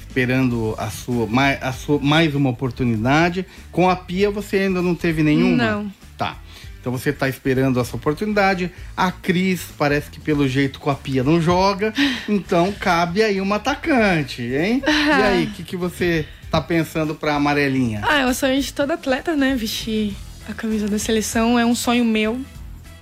[0.00, 3.46] esperando a sua, mais, a sua, mais uma oportunidade?
[3.70, 5.56] Com a Pia você ainda não teve nenhuma?
[5.56, 5.92] Não.
[6.16, 6.36] Tá.
[6.80, 8.70] Então você está esperando essa oportunidade.
[8.96, 11.92] A Cris parece que pelo jeito com a pia não joga.
[12.28, 14.82] Então cabe aí uma atacante, hein?
[14.86, 18.00] E aí, o que, que você tá pensando pra amarelinha?
[18.02, 19.54] Ah, é o sonho de todo atleta, né?
[19.54, 20.14] Vestir
[20.48, 21.58] a camisa da seleção.
[21.58, 22.40] É um sonho meu.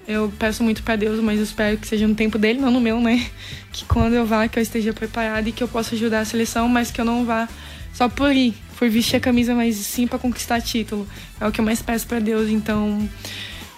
[0.07, 3.01] Eu peço muito para Deus, mas espero que seja no tempo dele, não no meu,
[3.01, 3.27] né?
[3.73, 6.67] Que quando eu vá, que eu esteja preparada e que eu possa ajudar a seleção,
[6.67, 7.47] mas que eu não vá
[7.93, 11.07] só por ir, por vestir a camisa, mas sim para conquistar título.
[11.39, 13.07] É o que eu mais peço para Deus, então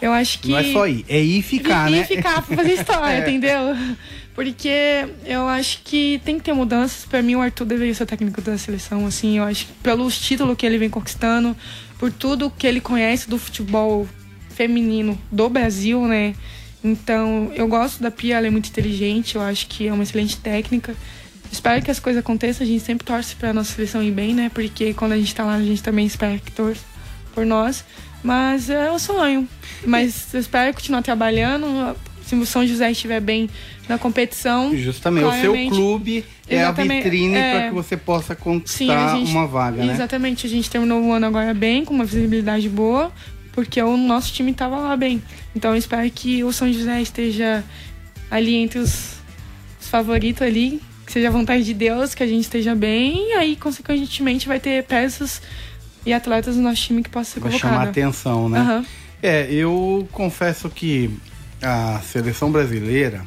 [0.01, 0.51] eu acho que.
[0.51, 2.01] Não é só ir, é ir ficar, ir, né?
[2.01, 3.21] Ir ficar pra fazer história, é.
[3.21, 3.77] entendeu?
[4.39, 4.71] Porque
[5.25, 7.05] eu acho que tem que ter mudanças.
[7.05, 9.39] Para mim, o Arthur deveria ser técnico da seleção, assim.
[9.39, 11.57] Eu acho que pelos títulos que ele vem conquistando,
[11.99, 14.07] por tudo que ele conhece do futebol
[14.51, 16.37] feminino do Brasil, né?
[16.85, 20.37] Então, eu gosto da Pia, ela é muito inteligente, eu acho que é uma excelente
[20.37, 20.95] técnica.
[21.51, 24.53] Espero que as coisas aconteçam, a gente sempre torce pra nossa seleção ir bem, né?
[24.55, 26.85] Porque quando a gente tá lá, a gente também espera que torça
[27.35, 27.85] por nós.
[28.23, 29.49] Mas é um sonho.
[29.85, 31.97] Mas eu espero continuar trabalhando.
[32.29, 33.49] Se o São José estiver bem
[33.89, 34.77] na competição.
[34.77, 39.31] Justamente, o seu clube é a vitrine é, para que você possa conquistar sim, gente,
[39.31, 39.95] uma vaga, né?
[39.95, 43.11] Exatamente, a gente terminou o ano agora bem, com uma visibilidade boa,
[43.53, 45.23] porque o nosso time estava lá bem.
[45.57, 47.65] Então eu espero que o São José esteja
[48.31, 49.15] ali entre os,
[49.81, 53.33] os favoritos ali, que seja a vontade de Deus, que a gente esteja bem, e
[53.33, 55.41] aí, consequentemente, vai ter peças
[56.05, 57.63] e atletas do nosso time que possam ser convocados.
[57.63, 58.61] Vai chamar atenção, né?
[58.61, 58.85] Uhum.
[59.23, 61.11] É, eu confesso que
[61.63, 63.25] a seleção brasileira,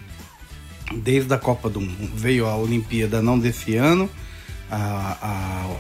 [0.93, 4.09] desde a Copa do Mundo, veio a Olimpíada não desse ano,
[4.69, 5.75] a, a,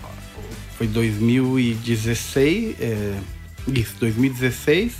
[0.77, 3.17] foi 2016, é,
[3.67, 4.93] isso, 2016,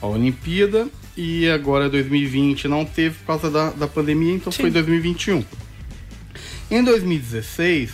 [0.00, 4.62] a Olimpíada, e agora 2020 não teve por causa da, da pandemia, então Sim.
[4.62, 5.44] foi 2021.
[6.70, 7.90] Em 2016,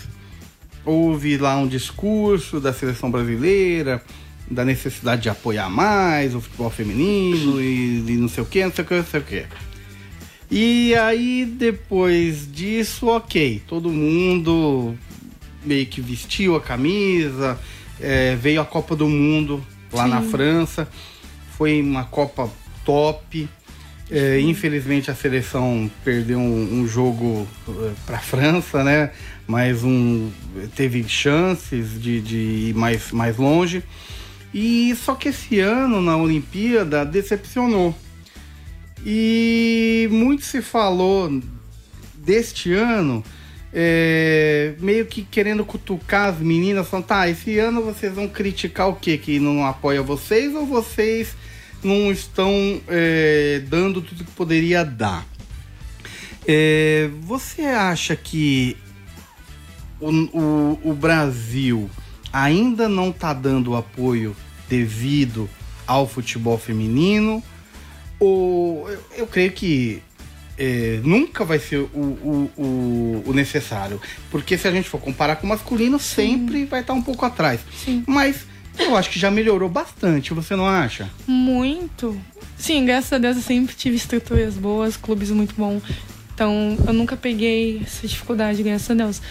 [0.84, 4.02] houve lá um discurso da seleção brasileira,
[4.50, 8.72] da necessidade de apoiar mais o futebol feminino e, e não sei o que, não
[8.72, 9.44] sei o que, não sei o que.
[10.50, 14.94] E aí, depois disso, ok, todo mundo
[15.64, 17.58] meio que vestiu a camisa,
[18.00, 20.10] é, veio a Copa do Mundo lá Sim.
[20.10, 20.88] na França,
[21.56, 22.48] foi uma Copa
[22.84, 23.48] top.
[24.08, 29.10] É, infelizmente a seleção perdeu um, um jogo uh, para a França, né?
[29.48, 30.30] Mas um
[30.76, 32.36] teve chances de, de
[32.68, 33.82] ir mais, mais longe.
[34.52, 37.94] E só que esse ano na Olimpíada decepcionou.
[39.04, 41.40] E muito se falou
[42.14, 43.22] deste ano,
[43.72, 48.96] é, meio que querendo cutucar as meninas, falando, tá, esse ano vocês vão criticar o
[48.96, 49.18] quê?
[49.18, 51.36] Que não apoia vocês ou vocês
[51.82, 55.26] não estão é, dando tudo que poderia dar?
[56.48, 58.76] É, você acha que
[60.00, 61.90] o, o, o Brasil
[62.36, 64.36] ainda não está dando apoio
[64.68, 65.48] devido
[65.86, 67.42] ao futebol feminino?
[68.20, 70.02] Ou eu, eu creio que
[70.58, 74.00] é, nunca vai ser o, o, o, o, necessário.
[74.30, 76.14] Porque se a gente for comparar com o masculino, Sim.
[76.14, 77.60] sempre vai estar tá um pouco atrás.
[77.84, 78.04] Sim.
[78.06, 78.46] Mas
[78.78, 81.08] eu acho que já melhorou bastante, você não acha?
[81.26, 82.20] Muito.
[82.58, 85.82] Sim, graças a Deus eu sempre tive estruturas boas, clubes muito bons.
[86.34, 89.22] Então eu nunca peguei essa dificuldade, graças a Deus.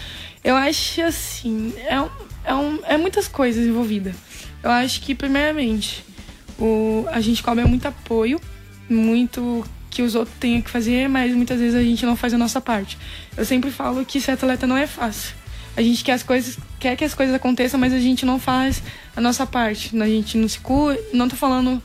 [0.42, 2.04] Eu acho assim, é,
[2.46, 4.14] é, um, é muitas coisas envolvidas.
[4.62, 6.04] Eu acho que, primeiramente,
[6.58, 8.40] o, a gente cobra muito apoio,
[8.88, 12.38] muito que os outros têm que fazer, mas muitas vezes a gente não faz a
[12.38, 12.96] nossa parte.
[13.36, 15.34] Eu sempre falo que ser atleta não é fácil.
[15.76, 18.82] A gente quer as coisas, quer que as coisas aconteçam, mas a gente não faz
[19.14, 19.96] a nossa parte.
[20.00, 20.98] A gente não se cura.
[21.12, 21.82] Não tô falando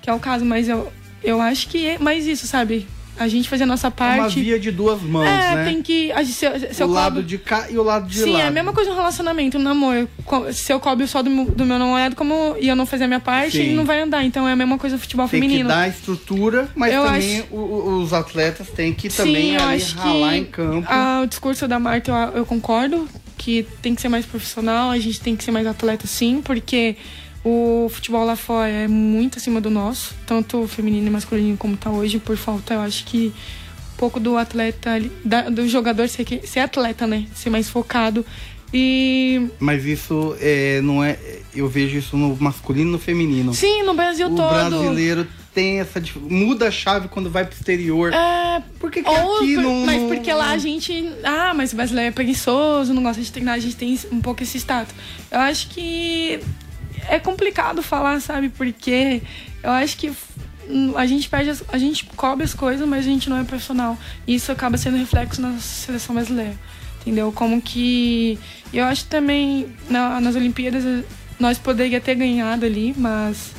[0.00, 0.92] que é o caso, mas eu,
[1.22, 2.86] eu acho que é mais isso, sabe?
[3.18, 4.18] A gente fazer a nossa parte.
[4.18, 5.64] É uma via de duas mãos, é, né?
[5.64, 6.12] tem que.
[6.24, 8.38] Se, se o lado de cá e o lado de Sim, lá.
[8.38, 10.08] Sim, é a mesma coisa no relacionamento, no namoro.
[10.52, 13.08] Se eu cobro só do, meu, do meu namorado como, e eu não fazer a
[13.08, 13.74] minha parte, Sim.
[13.74, 14.24] não vai andar.
[14.24, 15.68] Então é a mesma coisa no futebol tem feminino.
[15.68, 17.54] Tem que dar estrutura, mas eu também acho...
[17.54, 20.86] o, os atletas têm que também Sim, ali ralar em campo.
[20.88, 24.98] A, o discurso da Marta eu, eu concordo que tem que ser mais profissional, a
[24.98, 26.96] gente tem que ser mais atleta sim, porque
[27.48, 31.90] o futebol lá fora é muito acima do nosso, tanto feminino e masculino como tá
[31.90, 33.32] hoje, por falta, eu acho que
[33.96, 34.90] pouco do atleta,
[35.50, 37.26] do jogador ser, ser atleta, né?
[37.34, 38.24] Ser mais focado.
[38.72, 39.48] E.
[39.58, 41.18] Mas isso é, não é.
[41.54, 43.54] Eu vejo isso no masculino e no feminino.
[43.54, 44.46] Sim, no Brasil o todo.
[44.46, 46.02] O brasileiro tem essa.
[46.16, 48.12] Muda a chave quando vai pro exterior.
[48.12, 48.62] É.
[48.78, 49.86] Por que, que aqui por, não.
[49.86, 51.12] Mas porque lá a gente.
[51.24, 54.42] Ah, mas o brasileiro é preguiçoso, não gosta de treinar, a gente tem um pouco
[54.42, 54.94] esse status.
[55.30, 56.40] Eu acho que.
[57.08, 58.48] É complicado falar, sabe?
[58.50, 59.22] Porque
[59.62, 60.12] eu acho que
[60.96, 63.96] a gente pede, a gente cobre as coisas, mas a gente não é profissional.
[64.26, 66.54] E isso acaba sendo reflexo na seleção brasileira.
[67.00, 67.32] Entendeu?
[67.32, 68.38] Como que.
[68.72, 71.04] Eu acho também na, nas Olimpíadas
[71.40, 73.52] nós poderia ter ganhado ali, mas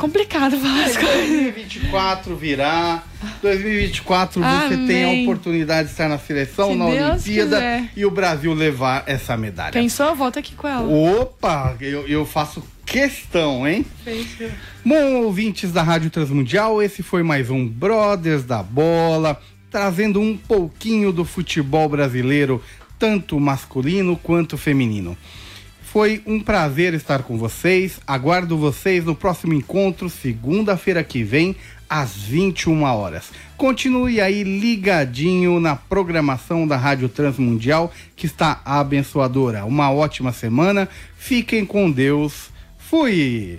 [0.00, 1.28] complicado falar as coisas.
[1.28, 3.02] 2024 virá.
[3.42, 4.86] 2024 você Amém.
[4.86, 7.90] tem a oportunidade de estar na seleção, Se na Deus Olimpíada quiser.
[7.94, 9.72] e o Brasil levar essa medalha.
[9.72, 10.14] Pensou?
[10.16, 10.88] Volta aqui com ela.
[10.88, 13.84] Opa, eu, eu faço questão, hein?
[14.84, 19.40] Bom, ouvintes da Rádio Transmundial, esse foi mais um Brothers da Bola,
[19.70, 22.62] trazendo um pouquinho do futebol brasileiro,
[22.98, 25.16] tanto masculino quanto feminino.
[25.92, 27.98] Foi um prazer estar com vocês.
[28.06, 31.56] Aguardo vocês no próximo encontro, segunda-feira que vem,
[31.88, 33.32] às 21 horas.
[33.56, 39.64] Continue aí ligadinho na programação da Rádio Transmundial, que está abençoadora.
[39.64, 40.88] Uma ótima semana.
[41.16, 42.50] Fiquem com Deus.
[42.78, 43.58] Fui!